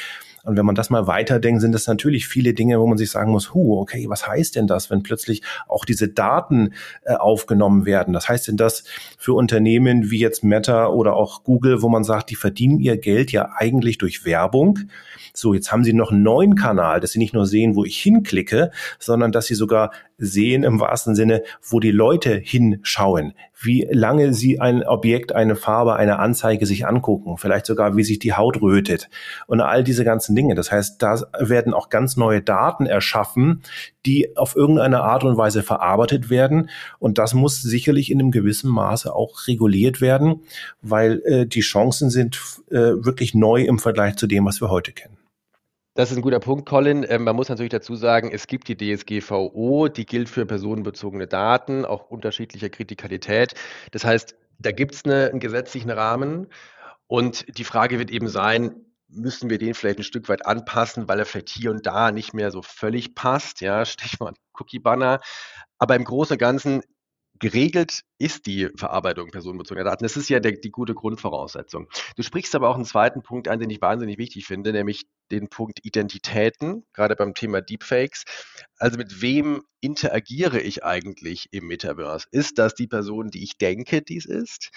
Und 0.46 0.58
wenn 0.58 0.66
man 0.66 0.76
das 0.76 0.92
mal 0.92 1.08
weiterdenkt, 1.08 1.62
sind 1.62 1.72
das 1.72 1.88
natürlich 1.88 2.28
viele 2.28 2.54
Dinge, 2.54 2.80
wo 2.80 2.86
man 2.86 3.00
sich 3.00 3.10
sagen 3.10 3.32
muss, 3.32 3.54
hu, 3.54 3.80
okay, 3.80 4.06
was 4.08 4.28
heißt 4.28 4.56
denn 4.56 4.68
das, 4.68 4.92
wenn 4.92 5.02
plötzlich 5.02 5.42
auch 5.68 5.86
diese 5.86 6.08
Daten 6.08 6.74
äh, 7.04 7.16
aufgenommen 7.16 7.86
werden? 7.86 8.14
Das 8.14 8.30
heißt 8.30 8.48
denn 8.48 8.56
das 8.56 8.84
für 9.18 9.34
Unternehmen 9.34 10.12
wie 10.12 10.20
jetzt 10.20 10.44
Meta 10.44 10.88
oder 10.88 11.16
auch 11.16 11.44
Google, 11.44 11.82
wo 11.82 11.90
man 11.90 12.04
sagt, 12.04 12.30
die 12.30 12.36
verdienen 12.36 12.80
ihr 12.80 12.98
Geld 12.98 13.32
ja 13.32 13.54
eigentlich 13.58 13.98
durch 13.98 14.24
Werbung. 14.24 14.80
So, 15.34 15.56
jetzt 15.56 15.72
haben 15.72 15.84
sie 15.84 15.94
noch 15.94 16.12
einen 16.12 16.22
neuen 16.22 16.56
Kanal, 16.56 17.00
dass 17.00 17.12
sie 17.12 17.20
nicht 17.20 17.34
nur 17.34 17.48
sehen, 17.48 17.76
wo 17.76 17.84
ich 17.84 17.98
hinklicke, 17.98 18.72
sondern 19.00 19.32
dass 19.32 19.48
sie 19.48 19.56
sogar 19.56 19.92
sehen 20.17 20.63
im 20.63 20.80
wahrsten 20.80 21.15
Sinne, 21.15 21.43
wo 21.62 21.80
die 21.80 21.91
Leute 21.91 22.36
hinschauen, 22.36 23.34
wie 23.62 23.88
lange 23.91 24.34
sie 24.34 24.60
ein 24.60 24.84
Objekt, 24.84 25.34
eine 25.34 25.56
Farbe, 25.56 25.95
eine 25.95 26.19
Anzeige 26.19 26.65
sich 26.65 26.88
angucken, 26.88 27.38
vielleicht 27.38 27.65
sogar, 27.65 27.95
wie 27.97 28.04
sich 28.04 28.19
die 28.19 28.34
Haut 28.34 28.62
rötet 28.62 29.10
und 29.47 29.62
all 29.62 29.84
diese 29.84 30.04
ganzen 30.04 30.36
Dinge. 30.36 30.56
Das 30.56 30.71
heißt, 30.71 31.01
da 31.01 31.21
werden 31.39 31.73
auch 31.73 31.89
ganz 31.89 32.15
neue 32.17 32.41
Daten 32.41 32.86
erschaffen, 32.86 33.62
die 34.06 34.38
auf 34.38 34.56
irgendeine 34.56 35.01
Art 35.01 35.23
und 35.23 35.38
Weise 35.38 35.63
verarbeitet 35.63 36.30
werden. 36.30 36.69
Und 36.99 37.17
das 37.17 37.34
muss 37.34 37.62
sicherlich 37.62 38.12
in 38.12 38.19
einem 38.19 38.32
gewissen 38.32 38.69
Maße 38.69 39.13
auch 39.13 39.47
reguliert 39.47 40.01
werden, 40.01 40.41
weil 40.82 41.21
äh, 41.25 41.45
die 41.45 41.62
Chancen 41.62 42.10
sind 42.10 42.39
äh, 42.69 42.75
wirklich 42.78 43.34
neu 43.34 43.63
im 43.63 43.80
Vergleich 43.80 44.15
zu 44.15 44.28
dem, 44.28 44.45
was 44.45 44.62
wir 44.62 44.69
heute 44.69 44.91
kennen. 44.91 45.17
Das 45.98 46.12
ist 46.12 46.18
ein 46.18 46.22
guter 46.22 46.42
Punkt, 46.42 46.68
Colin. 46.68 47.06
Ähm, 47.08 47.24
man 47.24 47.38
muss 47.38 47.48
natürlich 47.48 47.72
dazu 47.72 47.96
sagen, 47.96 48.30
es 48.30 48.48
gibt 48.48 48.68
die 48.68 48.76
DSGVO, 48.76 49.88
die 49.88 50.06
gilt 50.06 50.28
für 50.28 50.46
personenbezogene 50.46 51.26
Daten, 51.26 51.86
auch 51.86 52.10
unterschiedlicher 52.10 52.68
Kritikalität. 52.70 53.54
Das 53.92 54.04
heißt, 54.04 54.36
da 54.60 54.72
gibt 54.74 54.94
es 54.94 55.06
eine, 55.06 55.30
einen 55.30 55.40
gesetzlichen 55.40 55.90
Rahmen 55.90 56.48
und 57.08 57.46
die 57.58 57.64
Frage 57.64 57.98
wird 57.98 58.12
eben 58.12 58.28
sein, 58.28 58.76
müssen 59.08 59.50
wir 59.50 59.58
den 59.58 59.74
vielleicht 59.74 60.00
ein 60.00 60.04
Stück 60.04 60.28
weit 60.28 60.46
anpassen, 60.46 61.08
weil 61.08 61.20
er 61.20 61.26
vielleicht 61.26 61.48
hier 61.48 61.72
und 61.72 61.86
da 61.86 62.12
nicht 62.12 62.34
mehr 62.34 62.52
so 62.52 62.62
völlig 62.62 63.16
passt, 63.16 63.62
ja, 63.62 63.86
Stichwort 63.86 64.38
Cookie-Banner. 64.60 65.22
Aber 65.78 65.96
im 65.96 66.04
Großen 66.04 66.34
und 66.34 66.40
Ganzen 66.40 66.82
geregelt 67.40 68.02
ist 68.18 68.48
die 68.48 68.70
Verarbeitung 68.76 69.32
personenbezogener 69.32 69.86
Daten. 69.86 70.04
Das 70.04 70.18
ist 70.18 70.28
ja 70.28 70.42
der, 70.42 70.54
die 70.54 70.72
gute 70.72 70.94
Grundvoraussetzung. 70.94 71.88
Du 72.18 72.24
sprichst 72.24 72.54
aber 72.56 72.70
auch 72.70 72.76
einen 72.76 72.86
zweiten 72.86 73.22
Punkt 73.24 73.48
an, 73.48 73.60
den 73.60 73.70
ich 73.70 73.82
wahnsinnig 73.82 74.18
wichtig 74.18 74.46
finde, 74.46 74.74
nämlich 74.74 75.06
den 75.32 75.50
Punkt 75.50 75.80
Identitäten, 75.84 76.86
gerade 76.94 77.16
beim 77.16 77.34
Thema 77.34 77.62
Deepfakes. 77.62 78.24
Also 78.78 78.98
mit 78.98 79.22
wem 79.22 79.64
interagiere 79.82 80.60
ich 80.60 80.84
eigentlich 80.84 81.50
im 81.52 81.68
Metaverse? 81.68 82.28
Ist 82.32 82.58
das 82.58 82.76
die 82.76 82.88
Person, 82.88 83.30
die 83.30 83.44
ich 83.44 83.58
denke, 83.58 84.02
dies 84.02 84.26
ist? 84.26 84.70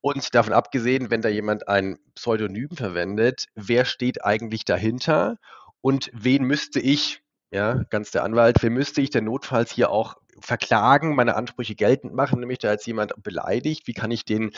Und 0.00 0.34
davon 0.34 0.52
abgesehen, 0.52 1.10
wenn 1.10 1.22
da 1.22 1.28
jemand 1.28 1.68
ein 1.68 1.98
Pseudonym 2.14 2.70
verwendet, 2.70 3.46
wer 3.54 3.84
steht 3.84 4.24
eigentlich 4.24 4.64
dahinter? 4.64 5.36
Und 5.80 6.10
wen 6.12 6.44
müsste 6.44 6.80
ich 6.80 7.22
ja, 7.52 7.82
ganz 7.90 8.10
der 8.10 8.24
Anwalt, 8.24 8.62
wen 8.62 8.72
müsste 8.72 9.02
ich 9.02 9.10
denn 9.10 9.24
notfalls 9.24 9.70
hier 9.70 9.90
auch 9.90 10.16
verklagen, 10.40 11.14
meine 11.14 11.36
Ansprüche 11.36 11.74
geltend 11.74 12.14
machen, 12.14 12.40
nämlich 12.40 12.58
da 12.58 12.70
jetzt 12.70 12.86
jemand 12.86 13.12
beleidigt, 13.22 13.86
wie 13.86 13.92
kann 13.92 14.10
ich 14.10 14.24
den, 14.24 14.52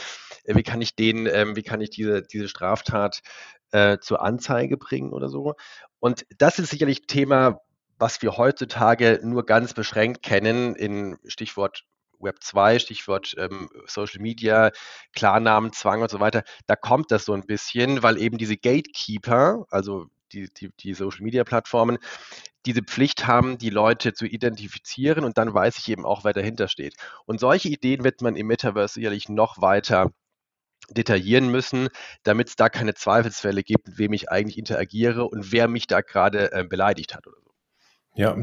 äh, 0.44 0.54
wie 0.54 0.62
kann 0.62 0.80
ich 0.80 0.94
den, 0.94 1.26
ähm, 1.26 1.56
wie 1.56 1.62
kann 1.62 1.80
ich 1.80 1.90
diese, 1.90 2.22
diese 2.22 2.48
Straftat 2.48 3.20
äh, 3.72 3.98
zur 3.98 4.22
Anzeige 4.22 4.76
bringen 4.76 5.12
oder 5.12 5.28
so. 5.28 5.54
Und 6.00 6.26
das 6.38 6.58
ist 6.58 6.70
sicherlich 6.70 7.06
Thema, 7.06 7.60
was 7.98 8.22
wir 8.22 8.36
heutzutage 8.36 9.20
nur 9.22 9.46
ganz 9.46 9.74
beschränkt 9.74 10.22
kennen, 10.22 10.74
in 10.74 11.18
Stichwort 11.26 11.84
Web 12.20 12.42
2, 12.42 12.78
Stichwort 12.78 13.34
ähm, 13.38 13.68
Social 13.86 14.20
Media, 14.20 14.70
Klarnamen, 15.14 15.72
Zwang 15.72 16.02
und 16.02 16.10
so 16.10 16.20
weiter, 16.20 16.42
da 16.66 16.76
kommt 16.76 17.10
das 17.10 17.24
so 17.24 17.32
ein 17.32 17.46
bisschen, 17.46 18.02
weil 18.02 18.18
eben 18.18 18.38
diese 18.38 18.56
Gatekeeper, 18.56 19.66
also 19.70 20.06
die, 20.34 20.48
die, 20.52 20.70
die 20.80 20.94
Social 20.94 21.22
Media 21.22 21.44
Plattformen, 21.44 21.98
diese 22.66 22.82
Pflicht 22.82 23.26
haben, 23.26 23.58
die 23.58 23.70
Leute 23.70 24.14
zu 24.14 24.26
identifizieren 24.26 25.24
und 25.24 25.38
dann 25.38 25.52
weiß 25.52 25.78
ich 25.78 25.88
eben 25.88 26.04
auch, 26.04 26.24
wer 26.24 26.32
dahinter 26.32 26.68
steht. 26.68 26.94
Und 27.26 27.40
solche 27.40 27.68
Ideen 27.68 28.04
wird 28.04 28.22
man 28.22 28.36
im 28.36 28.46
Metaverse 28.46 28.94
sicherlich 28.94 29.28
noch 29.28 29.60
weiter 29.60 30.10
detaillieren 30.90 31.50
müssen, 31.50 31.88
damit 32.24 32.48
es 32.48 32.56
da 32.56 32.68
keine 32.68 32.94
Zweifelsfälle 32.94 33.62
gibt, 33.62 33.88
mit 33.88 33.98
wem 33.98 34.12
ich 34.12 34.30
eigentlich 34.30 34.58
interagiere 34.58 35.24
und 35.26 35.52
wer 35.52 35.68
mich 35.68 35.86
da 35.86 36.00
gerade 36.00 36.52
äh, 36.52 36.64
beleidigt 36.64 37.14
hat 37.14 37.26
oder 37.26 37.36
so. 37.42 37.43
Ja, 38.16 38.36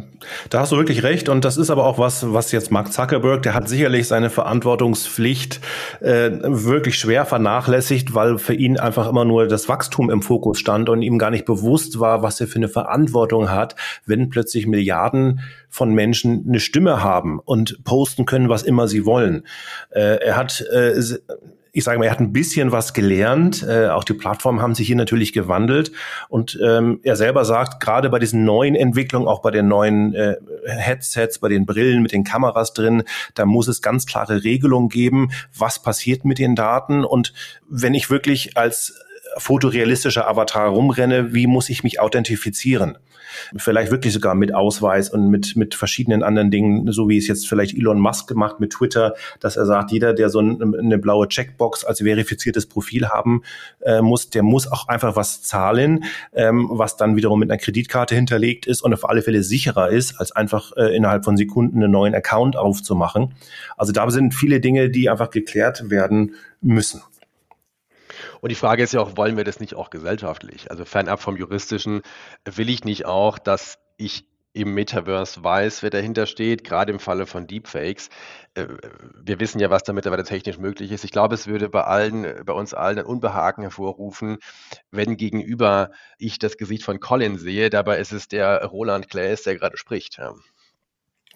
da 0.49 0.59
hast 0.59 0.73
du 0.73 0.75
wirklich 0.75 1.01
recht. 1.01 1.29
Und 1.29 1.45
das 1.45 1.55
ist 1.55 1.69
aber 1.69 1.85
auch 1.85 1.97
was, 1.97 2.33
was 2.33 2.51
jetzt 2.51 2.71
Mark 2.71 2.91
Zuckerberg, 2.91 3.41
der 3.41 3.53
hat 3.53 3.69
sicherlich 3.69 4.05
seine 4.05 4.29
Verantwortungspflicht 4.29 5.61
äh, 6.01 6.31
wirklich 6.43 6.99
schwer 6.99 7.23
vernachlässigt, 7.23 8.13
weil 8.13 8.37
für 8.37 8.53
ihn 8.53 8.77
einfach 8.77 9.07
immer 9.07 9.23
nur 9.23 9.47
das 9.47 9.69
Wachstum 9.69 10.09
im 10.09 10.21
Fokus 10.21 10.59
stand 10.59 10.89
und 10.89 11.01
ihm 11.01 11.17
gar 11.17 11.29
nicht 11.29 11.45
bewusst 11.45 12.01
war, 12.01 12.21
was 12.21 12.41
er 12.41 12.47
für 12.47 12.57
eine 12.57 12.67
Verantwortung 12.67 13.49
hat, 13.49 13.77
wenn 14.05 14.29
plötzlich 14.29 14.67
Milliarden 14.67 15.39
von 15.69 15.93
Menschen 15.93 16.43
eine 16.49 16.59
Stimme 16.59 17.01
haben 17.01 17.39
und 17.39 17.81
posten 17.85 18.25
können, 18.25 18.49
was 18.49 18.63
immer 18.63 18.89
sie 18.89 19.05
wollen. 19.05 19.45
Äh, 19.91 20.17
er 20.17 20.35
hat 20.35 20.65
äh, 20.69 21.01
ich 21.73 21.83
sage 21.83 21.99
mal, 21.99 22.05
er 22.05 22.11
hat 22.11 22.19
ein 22.19 22.33
bisschen 22.33 22.71
was 22.71 22.93
gelernt. 22.93 23.63
Äh, 23.67 23.89
auch 23.89 24.03
die 24.03 24.13
Plattformen 24.13 24.61
haben 24.61 24.75
sich 24.75 24.87
hier 24.87 24.95
natürlich 24.95 25.31
gewandelt. 25.31 25.91
Und 26.27 26.59
ähm, 26.63 26.99
er 27.03 27.15
selber 27.15 27.45
sagt, 27.45 27.81
gerade 27.81 28.09
bei 28.09 28.19
diesen 28.19 28.43
neuen 28.43 28.75
Entwicklungen, 28.75 29.27
auch 29.27 29.41
bei 29.41 29.51
den 29.51 29.67
neuen 29.67 30.13
äh, 30.13 30.35
Headsets, 30.65 31.39
bei 31.39 31.49
den 31.49 31.65
Brillen 31.65 32.01
mit 32.01 32.11
den 32.11 32.23
Kameras 32.23 32.73
drin, 32.73 33.03
da 33.35 33.45
muss 33.45 33.67
es 33.67 33.81
ganz 33.81 34.05
klare 34.05 34.43
Regelungen 34.43 34.89
geben, 34.89 35.31
was 35.57 35.81
passiert 35.81 36.25
mit 36.25 36.39
den 36.39 36.55
Daten. 36.55 37.05
Und 37.05 37.33
wenn 37.69 37.93
ich 37.93 38.09
wirklich 38.09 38.57
als 38.57 38.93
fotorealistischer 39.37 40.27
Avatar 40.27 40.69
rumrenne, 40.69 41.33
wie 41.33 41.47
muss 41.47 41.69
ich 41.69 41.83
mich 41.83 41.99
authentifizieren? 41.99 42.97
Vielleicht 43.55 43.91
wirklich 43.91 44.13
sogar 44.13 44.35
mit 44.35 44.53
Ausweis 44.53 45.09
und 45.09 45.29
mit, 45.29 45.55
mit 45.55 45.75
verschiedenen 45.75 46.21
anderen 46.21 46.51
Dingen, 46.51 46.91
so 46.91 47.07
wie 47.07 47.17
es 47.17 47.27
jetzt 47.27 47.47
vielleicht 47.47 47.77
Elon 47.77 47.99
Musk 47.99 48.27
gemacht 48.27 48.59
mit 48.59 48.73
Twitter, 48.73 49.15
dass 49.39 49.55
er 49.55 49.65
sagt, 49.65 49.91
jeder, 49.91 50.13
der 50.13 50.29
so 50.29 50.41
ein, 50.41 50.75
eine 50.75 50.97
blaue 50.97 51.27
Checkbox 51.27 51.85
als 51.85 51.99
verifiziertes 51.99 52.65
Profil 52.65 53.07
haben 53.07 53.43
äh, 53.81 54.01
muss, 54.01 54.29
der 54.29 54.43
muss 54.43 54.69
auch 54.69 54.87
einfach 54.87 55.15
was 55.15 55.43
zahlen, 55.43 56.03
ähm, 56.33 56.67
was 56.71 56.97
dann 56.97 57.15
wiederum 57.15 57.39
mit 57.39 57.49
einer 57.49 57.57
Kreditkarte 57.57 58.15
hinterlegt 58.15 58.67
ist 58.67 58.81
und 58.81 58.93
auf 58.93 59.07
alle 59.07 59.21
Fälle 59.21 59.43
sicherer 59.43 59.89
ist, 59.89 60.19
als 60.19 60.31
einfach 60.33 60.73
äh, 60.75 60.95
innerhalb 60.95 61.23
von 61.23 61.37
Sekunden 61.37 61.77
einen 61.77 61.91
neuen 61.91 62.13
Account 62.13 62.57
aufzumachen. 62.57 63.33
Also 63.77 63.93
da 63.93 64.09
sind 64.09 64.33
viele 64.33 64.59
Dinge, 64.59 64.89
die 64.89 65.09
einfach 65.09 65.29
geklärt 65.29 65.89
werden 65.89 66.35
müssen. 66.61 67.01
Und 68.41 68.49
die 68.49 68.55
Frage 68.55 68.83
ist 68.83 68.93
ja 68.93 69.01
auch, 69.01 69.17
wollen 69.17 69.37
wir 69.37 69.43
das 69.43 69.59
nicht 69.59 69.75
auch 69.75 69.89
gesellschaftlich? 69.89 70.71
Also 70.71 70.85
fernab 70.85 71.21
vom 71.21 71.37
juristischen 71.37 72.01
will 72.45 72.69
ich 72.69 72.83
nicht 72.83 73.05
auch, 73.05 73.39
dass 73.39 73.79
ich 73.97 74.25
im 74.53 74.73
Metaverse 74.73 75.43
weiß, 75.43 75.81
wer 75.81 75.89
dahinter 75.89 76.25
steht, 76.25 76.63
gerade 76.63 76.91
im 76.91 76.99
Falle 76.99 77.25
von 77.25 77.47
Deepfakes. 77.47 78.09
Äh, 78.53 78.67
wir 79.23 79.39
wissen 79.39 79.59
ja, 79.59 79.69
was 79.69 79.83
da 79.83 79.93
mittlerweile 79.93 80.23
technisch 80.23 80.57
möglich 80.57 80.91
ist. 80.91 81.05
Ich 81.05 81.11
glaube, 81.11 81.35
es 81.35 81.47
würde 81.47 81.69
bei 81.69 81.83
allen, 81.83 82.43
bei 82.45 82.53
uns 82.53 82.73
allen 82.73 82.99
ein 82.99 83.05
Unbehagen 83.05 83.61
hervorrufen, 83.61 84.39
wenn 84.91 85.15
gegenüber 85.15 85.91
ich 86.17 86.37
das 86.37 86.57
Gesicht 86.57 86.83
von 86.83 86.99
Colin 86.99 87.37
sehe. 87.37 87.69
Dabei 87.69 87.99
ist 87.99 88.11
es 88.11 88.27
der 88.27 88.65
Roland 88.65 89.09
Claes, 89.09 89.43
der 89.43 89.55
gerade 89.55 89.77
spricht. 89.77 90.19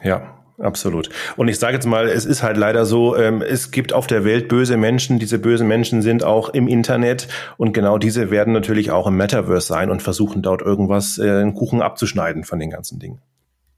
Ja. 0.02 0.45
Absolut. 0.58 1.10
Und 1.36 1.50
ich 1.50 1.60
sage 1.60 1.74
jetzt 1.74 1.86
mal, 1.86 2.08
es 2.08 2.26
ist 2.26 2.42
halt 2.42 2.56
leider 2.56 2.86
so, 2.86 3.16
ähm, 3.18 3.42
es 3.42 3.72
gibt 3.72 3.92
auf 3.92 4.08
der 4.08 4.24
Welt 4.24 4.48
böse 4.48 4.78
Menschen. 4.78 5.20
Diese 5.20 5.38
bösen 5.38 5.68
Menschen 5.68 6.02
sind 6.02 6.24
auch 6.24 6.50
im 6.50 6.68
Internet 6.68 7.28
und 7.58 7.74
genau 7.74 7.98
diese 7.98 8.32
werden 8.32 8.54
natürlich 8.54 8.92
auch 8.92 9.08
im 9.08 9.18
Metaverse 9.18 9.68
sein 9.68 9.90
und 9.90 10.02
versuchen 10.02 10.42
dort 10.42 10.62
irgendwas, 10.62 11.18
äh, 11.18 11.30
einen 11.30 11.54
Kuchen 11.54 11.82
abzuschneiden 11.82 12.46
von 12.46 12.60
den 12.60 12.70
ganzen 12.70 13.00
Dingen. 13.00 13.20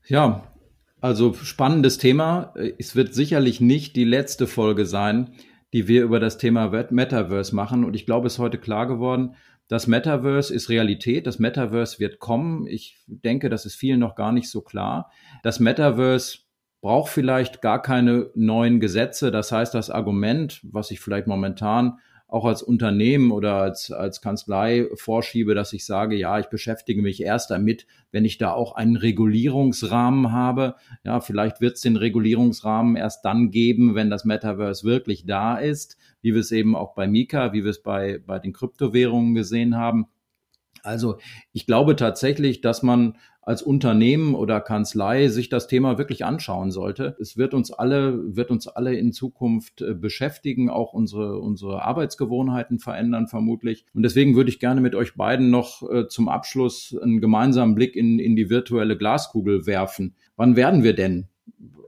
Ja, 0.06 0.44
also 1.00 1.34
spannendes 1.34 1.98
Thema. 1.98 2.54
Es 2.78 2.94
wird 2.94 3.12
sicherlich 3.12 3.60
nicht 3.60 3.96
die 3.96 4.04
letzte 4.04 4.46
Folge 4.46 4.86
sein, 4.86 5.30
die 5.72 5.88
wir 5.88 6.02
über 6.02 6.20
das 6.20 6.38
Thema 6.38 6.70
Metaverse 6.90 7.54
machen. 7.54 7.84
Und 7.84 7.94
ich 7.94 8.06
glaube, 8.06 8.28
es 8.28 8.34
ist 8.34 8.38
heute 8.38 8.58
klar 8.58 8.86
geworden, 8.86 9.34
das 9.68 9.86
Metaverse 9.86 10.52
ist 10.52 10.70
Realität, 10.70 11.26
das 11.26 11.38
Metaverse 11.38 11.98
wird 11.98 12.20
kommen. 12.20 12.66
Ich 12.66 12.96
denke, 13.06 13.50
das 13.50 13.66
ist 13.66 13.74
vielen 13.74 14.00
noch 14.00 14.14
gar 14.14 14.32
nicht 14.32 14.48
so 14.48 14.62
klar. 14.62 15.10
Das 15.42 15.60
Metaverse 15.60 16.38
braucht 16.80 17.10
vielleicht 17.10 17.60
gar 17.60 17.82
keine 17.82 18.30
neuen 18.34 18.80
Gesetze. 18.80 19.30
Das 19.30 19.52
heißt, 19.52 19.74
das 19.74 19.90
Argument, 19.90 20.60
was 20.62 20.90
ich 20.90 21.00
vielleicht 21.00 21.26
momentan 21.26 21.98
auch 22.28 22.44
als 22.44 22.62
Unternehmen 22.62 23.30
oder 23.30 23.54
als, 23.54 23.90
als 23.90 24.20
Kanzlei 24.20 24.86
vorschiebe, 24.94 25.54
dass 25.54 25.72
ich 25.72 25.86
sage, 25.86 26.14
ja, 26.14 26.38
ich 26.38 26.48
beschäftige 26.48 27.00
mich 27.00 27.22
erst 27.22 27.50
damit, 27.50 27.86
wenn 28.12 28.26
ich 28.26 28.36
da 28.36 28.52
auch 28.52 28.74
einen 28.74 28.96
Regulierungsrahmen 28.96 30.30
habe. 30.30 30.74
Ja, 31.04 31.20
vielleicht 31.20 31.62
wird 31.62 31.76
es 31.76 31.80
den 31.80 31.96
Regulierungsrahmen 31.96 32.96
erst 32.96 33.24
dann 33.24 33.50
geben, 33.50 33.94
wenn 33.94 34.10
das 34.10 34.26
Metaverse 34.26 34.84
wirklich 34.84 35.24
da 35.24 35.56
ist, 35.56 35.96
wie 36.20 36.34
wir 36.34 36.40
es 36.40 36.52
eben 36.52 36.76
auch 36.76 36.94
bei 36.94 37.08
Mika, 37.08 37.54
wie 37.54 37.64
wir 37.64 37.70
es 37.70 37.82
bei, 37.82 38.20
bei 38.26 38.38
den 38.38 38.52
Kryptowährungen 38.52 39.34
gesehen 39.34 39.76
haben. 39.78 40.06
Also 40.82 41.18
ich 41.52 41.66
glaube 41.66 41.96
tatsächlich, 41.96 42.60
dass 42.60 42.82
man 42.82 43.16
als 43.48 43.62
Unternehmen 43.62 44.34
oder 44.34 44.60
Kanzlei 44.60 45.28
sich 45.28 45.48
das 45.48 45.68
Thema 45.68 45.96
wirklich 45.96 46.22
anschauen 46.26 46.70
sollte. 46.70 47.16
Es 47.18 47.38
wird 47.38 47.54
uns 47.54 47.70
alle, 47.72 48.36
wird 48.36 48.50
uns 48.50 48.68
alle 48.68 48.94
in 48.94 49.14
Zukunft 49.14 49.80
äh, 49.80 49.94
beschäftigen, 49.94 50.68
auch 50.68 50.92
unsere, 50.92 51.38
unsere 51.38 51.82
Arbeitsgewohnheiten 51.82 52.78
verändern 52.78 53.26
vermutlich. 53.26 53.86
Und 53.94 54.02
deswegen 54.02 54.36
würde 54.36 54.50
ich 54.50 54.60
gerne 54.60 54.82
mit 54.82 54.94
euch 54.94 55.14
beiden 55.14 55.48
noch 55.48 55.82
äh, 55.90 56.08
zum 56.08 56.28
Abschluss 56.28 56.94
einen 57.00 57.22
gemeinsamen 57.22 57.74
Blick 57.74 57.96
in, 57.96 58.18
in 58.18 58.36
die 58.36 58.50
virtuelle 58.50 58.98
Glaskugel 58.98 59.64
werfen. 59.64 60.14
Wann 60.36 60.54
werden 60.54 60.82
wir 60.82 60.94
denn 60.94 61.28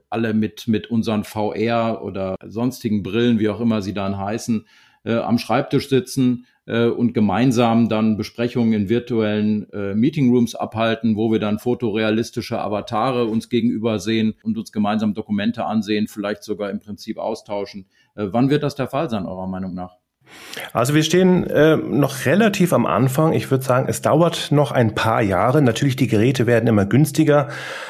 alle 0.09 0.33
mit, 0.33 0.67
mit 0.67 0.89
unseren 0.89 1.23
VR 1.23 2.03
oder 2.03 2.37
sonstigen 2.43 3.03
Brillen, 3.03 3.37
wie 3.37 3.49
auch 3.49 3.61
immer 3.61 3.83
sie 3.83 3.93
dann 3.93 4.17
heißen, 4.17 4.65
äh, 5.03 5.13
am 5.13 5.37
Schreibtisch 5.37 5.89
sitzen, 5.89 6.47
äh, 6.71 6.85
und 6.85 7.13
gemeinsam 7.13 7.89
dann 7.89 8.15
Besprechungen 8.15 8.73
in 8.73 8.89
virtuellen 8.89 9.69
äh, 9.73 9.93
Meetingrooms 9.93 10.55
abhalten, 10.55 11.17
wo 11.17 11.29
wir 11.31 11.39
dann 11.39 11.59
fotorealistische 11.59 12.59
Avatare 12.59 13.25
uns 13.25 13.49
gegenüber 13.49 13.99
sehen 13.99 14.35
und 14.41 14.57
uns 14.57 14.71
gemeinsam 14.71 15.13
Dokumente 15.13 15.65
ansehen, 15.65 16.07
vielleicht 16.07 16.43
sogar 16.43 16.69
im 16.69 16.79
Prinzip 16.79 17.17
austauschen. 17.17 17.87
Äh, 18.15 18.27
wann 18.31 18.49
wird 18.49 18.63
das 18.63 18.75
der 18.75 18.87
Fall 18.87 19.09
sein, 19.09 19.25
eurer 19.25 19.47
Meinung 19.47 19.73
nach? 19.73 20.00
Also 20.73 20.93
wir 20.93 21.03
stehen 21.03 21.45
äh, 21.45 21.77
noch 21.77 22.25
relativ 22.25 22.73
am 22.73 22.85
Anfang. 22.85 23.33
Ich 23.33 23.49
würde 23.51 23.63
sagen, 23.63 23.87
es 23.87 24.01
dauert 24.01 24.51
noch 24.51 24.71
ein 24.71 24.95
paar 24.95 25.21
Jahre. 25.21 25.61
Natürlich, 25.61 25.95
die 25.95 26.07
Geräte 26.07 26.45
werden 26.45 26.67
immer 26.67 26.85
günstiger. 26.85 27.49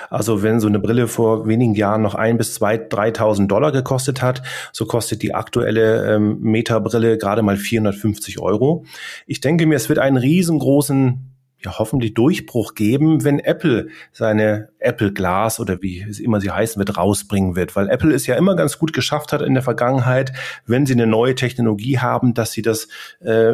Also 0.10 0.44
wenn 0.44 0.60
so 0.60 0.68
eine 0.68 0.80
Brille 0.80 1.08
vor 1.08 1.48
wenigen 1.48 1.74
Jahren 1.74 2.02
noch 2.02 2.16
ein 2.16 2.38
bis 2.38 2.54
zwei, 2.54 2.76
3.000 2.76 3.48
Dollar 3.48 3.72
gekostet 3.72 4.22
hat, 4.22 4.44
so 4.72 4.86
kostet 4.86 5.22
die 5.24 5.34
aktuelle 5.34 6.16
ähm, 6.16 6.40
Meta-Brille 6.42 7.18
gerade 7.18 7.42
mal 7.42 7.58
450 7.58 8.40
Euro. 8.40 8.86
Ich 9.26 9.42
denke 9.42 9.66
mir, 9.66 9.76
es 9.76 9.90
wird 9.90 10.00
einen 10.00 10.18
riesengroßen 10.18 11.31
ja 11.64 11.80
hoffentlich 11.80 12.14
Durchbruch 12.14 12.76
geben, 12.76 13.24
wenn 13.24 13.40
Apple 13.40 13.88
seine 14.12 14.70
Apple 14.80 15.14
Glass 15.14 15.60
oder 15.60 15.82
wie 15.82 16.02
es 16.02 16.20
immer 16.20 16.42
sie 16.42 16.52
heißen 16.52 16.80
wird, 16.80 16.98
rausbringen 16.98 17.56
wird. 17.56 17.76
Weil 17.76 17.90
Apple 17.90 18.14
es 18.14 18.28
ja 18.28 18.36
immer 18.36 18.56
ganz 18.56 18.78
gut 18.80 18.94
geschafft 18.94 19.34
hat 19.34 19.42
in 19.42 19.54
der 19.54 19.64
Vergangenheit, 19.64 20.34
wenn 20.66 20.86
sie 20.86 20.94
eine 20.94 21.08
neue 21.08 21.36
Technologie 21.36 22.00
haben, 22.00 22.34
dass 22.34 22.52
sie 22.52 22.62
das, 22.62 22.88
äh, 23.20 23.54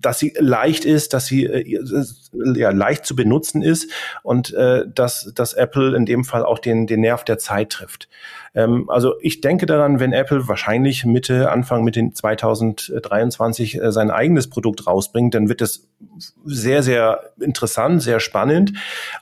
dass 0.00 0.18
sie 0.18 0.34
leicht 0.38 0.84
ist, 0.84 1.12
dass 1.14 1.26
sie 1.26 1.46
äh, 1.46 1.78
ja 2.32 2.70
leicht 2.70 3.06
zu 3.06 3.16
benutzen 3.16 3.62
ist 3.62 3.90
und 4.22 4.52
äh, 4.54 4.84
dass, 4.92 5.32
dass 5.34 5.54
Apple 5.54 5.96
in 5.96 6.06
dem 6.06 6.24
Fall 6.24 6.44
auch 6.44 6.58
den, 6.58 6.86
den 6.86 7.00
Nerv 7.00 7.24
der 7.24 7.38
Zeit 7.38 7.70
trifft. 7.70 8.08
Ähm, 8.54 8.88
also 8.90 9.14
ich 9.20 9.40
denke 9.40 9.66
daran, 9.66 10.00
wenn 10.00 10.12
Apple 10.12 10.48
wahrscheinlich 10.48 11.04
Mitte, 11.04 11.50
Anfang 11.50 11.84
Mitte 11.84 12.10
2023 12.12 13.80
äh, 13.80 13.92
sein 13.92 14.10
eigenes 14.10 14.48
Produkt 14.50 14.86
rausbringt, 14.86 15.34
dann 15.34 15.48
wird 15.48 15.60
es 15.62 15.88
sehr, 16.44 16.82
sehr 16.82 17.32
interessant, 17.40 18.02
sehr 18.02 18.20
spannend. 18.20 18.72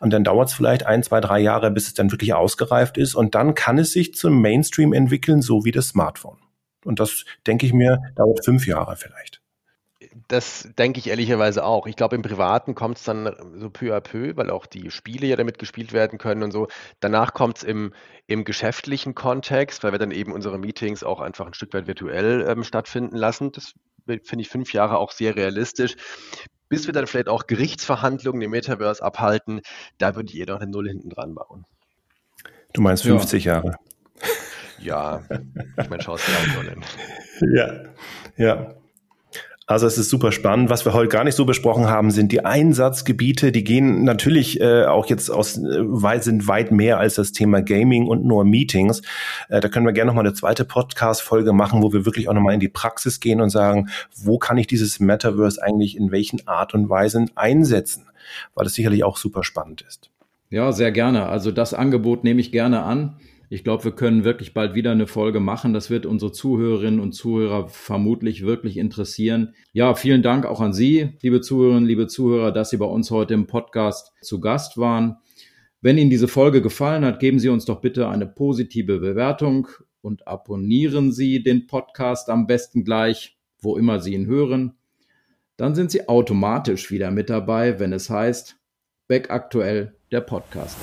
Und 0.00 0.12
dann 0.12 0.24
dauert 0.24 0.48
es 0.48 0.54
vielleicht 0.54 0.86
ein, 0.86 1.02
zwei, 1.02 1.20
drei 1.20 1.40
Jahre, 1.40 1.70
bis 1.70 1.88
es 1.88 1.94
dann 1.94 2.10
wirklich 2.10 2.34
ausgereift 2.34 2.98
ist. 2.98 3.14
Und 3.14 3.34
dann 3.34 3.54
kann 3.54 3.78
es 3.78 3.92
sich 3.92 4.14
zum 4.14 4.40
Mainstream 4.40 4.92
entwickeln, 4.92 5.42
so 5.42 5.64
wie 5.64 5.72
das 5.72 5.88
Smartphone. 5.88 6.38
Und 6.84 7.00
das, 7.00 7.24
denke 7.46 7.66
ich 7.66 7.72
mir, 7.72 8.00
dauert 8.16 8.44
fünf 8.44 8.66
Jahre 8.66 8.96
vielleicht. 8.96 9.37
Das 10.28 10.68
denke 10.76 11.00
ich 11.00 11.08
ehrlicherweise 11.08 11.64
auch. 11.64 11.86
Ich 11.86 11.96
glaube, 11.96 12.14
im 12.14 12.22
Privaten 12.22 12.74
kommt 12.74 12.98
es 12.98 13.04
dann 13.04 13.34
so 13.56 13.70
peu 13.70 13.96
à 13.96 14.00
peu, 14.00 14.36
weil 14.36 14.50
auch 14.50 14.66
die 14.66 14.90
Spiele 14.90 15.26
ja 15.26 15.36
damit 15.36 15.58
gespielt 15.58 15.94
werden 15.94 16.18
können 16.18 16.42
und 16.42 16.52
so. 16.52 16.68
Danach 17.00 17.32
kommt 17.32 17.58
es 17.58 17.62
im, 17.64 17.94
im 18.26 18.44
geschäftlichen 18.44 19.14
Kontext, 19.14 19.82
weil 19.82 19.92
wir 19.92 19.98
dann 19.98 20.10
eben 20.10 20.32
unsere 20.32 20.58
Meetings 20.58 21.02
auch 21.02 21.20
einfach 21.20 21.46
ein 21.46 21.54
Stück 21.54 21.72
weit 21.72 21.86
virtuell 21.86 22.46
ähm, 22.46 22.62
stattfinden 22.62 23.16
lassen. 23.16 23.52
Das 23.52 23.72
finde 24.06 24.42
ich 24.42 24.50
fünf 24.50 24.74
Jahre 24.74 24.98
auch 24.98 25.12
sehr 25.12 25.34
realistisch. 25.34 25.96
Bis 26.68 26.86
wir 26.86 26.92
dann 26.92 27.06
vielleicht 27.06 27.28
auch 27.28 27.46
Gerichtsverhandlungen 27.46 28.42
im 28.42 28.50
Metaverse 28.50 29.02
abhalten, 29.02 29.62
da 29.96 30.14
würde 30.14 30.28
ich 30.30 30.38
eher 30.38 30.46
noch 30.46 30.60
eine 30.60 30.70
Null 30.70 30.88
hinten 30.88 31.08
dran 31.08 31.34
bauen. 31.34 31.64
Du 32.74 32.82
meinst 32.82 33.04
50 33.04 33.44
ja. 33.44 33.54
Jahre? 33.54 33.76
Ja, 34.78 35.22
ich 35.80 35.88
meine, 35.88 36.02
schau 36.02 36.14
es 36.16 36.26
dir 36.26 36.60
an, 36.60 36.84
Ja, 37.54 37.84
ja. 38.36 38.74
Also 39.68 39.86
es 39.86 39.98
ist 39.98 40.08
super 40.08 40.32
spannend. 40.32 40.70
Was 40.70 40.86
wir 40.86 40.94
heute 40.94 41.08
gar 41.08 41.24
nicht 41.24 41.34
so 41.34 41.44
besprochen 41.44 41.90
haben, 41.90 42.10
sind 42.10 42.32
die 42.32 42.42
Einsatzgebiete. 42.42 43.52
Die 43.52 43.64
gehen 43.64 44.02
natürlich 44.02 44.62
äh, 44.62 44.86
auch 44.86 45.04
jetzt 45.04 45.28
aus, 45.28 45.58
äh, 45.58 45.60
weit, 45.80 46.24
sind 46.24 46.48
weit 46.48 46.72
mehr 46.72 46.98
als 46.98 47.16
das 47.16 47.32
Thema 47.32 47.60
Gaming 47.60 48.06
und 48.06 48.24
nur 48.24 48.46
Meetings. 48.46 49.02
Äh, 49.50 49.60
da 49.60 49.68
können 49.68 49.84
wir 49.84 49.92
gerne 49.92 50.08
noch 50.08 50.14
mal 50.14 50.22
eine 50.22 50.32
zweite 50.32 50.64
Podcast-Folge 50.64 51.52
machen, 51.52 51.82
wo 51.82 51.92
wir 51.92 52.06
wirklich 52.06 52.30
auch 52.30 52.32
noch 52.32 52.40
mal 52.40 52.54
in 52.54 52.60
die 52.60 52.70
Praxis 52.70 53.20
gehen 53.20 53.42
und 53.42 53.50
sagen, 53.50 53.90
wo 54.16 54.38
kann 54.38 54.56
ich 54.56 54.68
dieses 54.68 55.00
Metaverse 55.00 55.62
eigentlich 55.62 55.98
in 55.98 56.12
welchen 56.12 56.48
Art 56.48 56.72
und 56.72 56.88
Weisen 56.88 57.30
einsetzen? 57.34 58.06
Weil 58.54 58.64
das 58.64 58.72
sicherlich 58.72 59.04
auch 59.04 59.18
super 59.18 59.44
spannend 59.44 59.82
ist. 59.82 60.08
Ja, 60.48 60.72
sehr 60.72 60.92
gerne. 60.92 61.26
Also 61.26 61.52
das 61.52 61.74
Angebot 61.74 62.24
nehme 62.24 62.40
ich 62.40 62.52
gerne 62.52 62.84
an. 62.84 63.16
Ich 63.50 63.64
glaube, 63.64 63.84
wir 63.84 63.92
können 63.92 64.24
wirklich 64.24 64.52
bald 64.52 64.74
wieder 64.74 64.92
eine 64.92 65.06
Folge 65.06 65.40
machen. 65.40 65.72
Das 65.72 65.88
wird 65.88 66.04
unsere 66.04 66.32
Zuhörerinnen 66.32 67.00
und 67.00 67.12
Zuhörer 67.12 67.68
vermutlich 67.68 68.44
wirklich 68.44 68.76
interessieren. 68.76 69.54
Ja, 69.72 69.94
vielen 69.94 70.22
Dank 70.22 70.44
auch 70.44 70.60
an 70.60 70.74
Sie, 70.74 71.16
liebe 71.22 71.40
Zuhörerinnen, 71.40 71.88
liebe 71.88 72.08
Zuhörer, 72.08 72.52
dass 72.52 72.68
Sie 72.70 72.76
bei 72.76 72.84
uns 72.84 73.10
heute 73.10 73.32
im 73.32 73.46
Podcast 73.46 74.12
zu 74.20 74.40
Gast 74.40 74.76
waren. 74.76 75.16
Wenn 75.80 75.96
Ihnen 75.96 76.10
diese 76.10 76.28
Folge 76.28 76.60
gefallen 76.60 77.06
hat, 77.06 77.20
geben 77.20 77.38
Sie 77.38 77.48
uns 77.48 77.64
doch 77.64 77.80
bitte 77.80 78.08
eine 78.08 78.26
positive 78.26 78.98
Bewertung 78.98 79.68
und 80.02 80.28
abonnieren 80.28 81.10
Sie 81.10 81.42
den 81.42 81.66
Podcast 81.66 82.28
am 82.28 82.46
besten 82.46 82.84
gleich, 82.84 83.38
wo 83.60 83.78
immer 83.78 84.00
Sie 84.00 84.12
ihn 84.12 84.26
hören. 84.26 84.74
Dann 85.56 85.74
sind 85.74 85.90
Sie 85.90 86.06
automatisch 86.06 86.90
wieder 86.90 87.10
mit 87.10 87.30
dabei, 87.30 87.80
wenn 87.80 87.94
es 87.94 88.10
heißt 88.10 88.56
Back 89.06 89.30
aktuell 89.30 89.96
der 90.12 90.20
Podcast. 90.20 90.76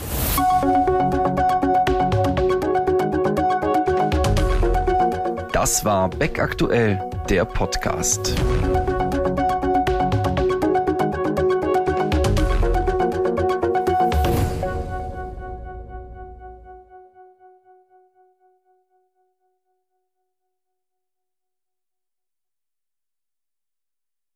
Das 5.65 5.83
war 5.83 6.11
Beck 6.11 6.37
aktuell, 6.37 6.99
der 7.27 7.43
Podcast. 7.43 8.35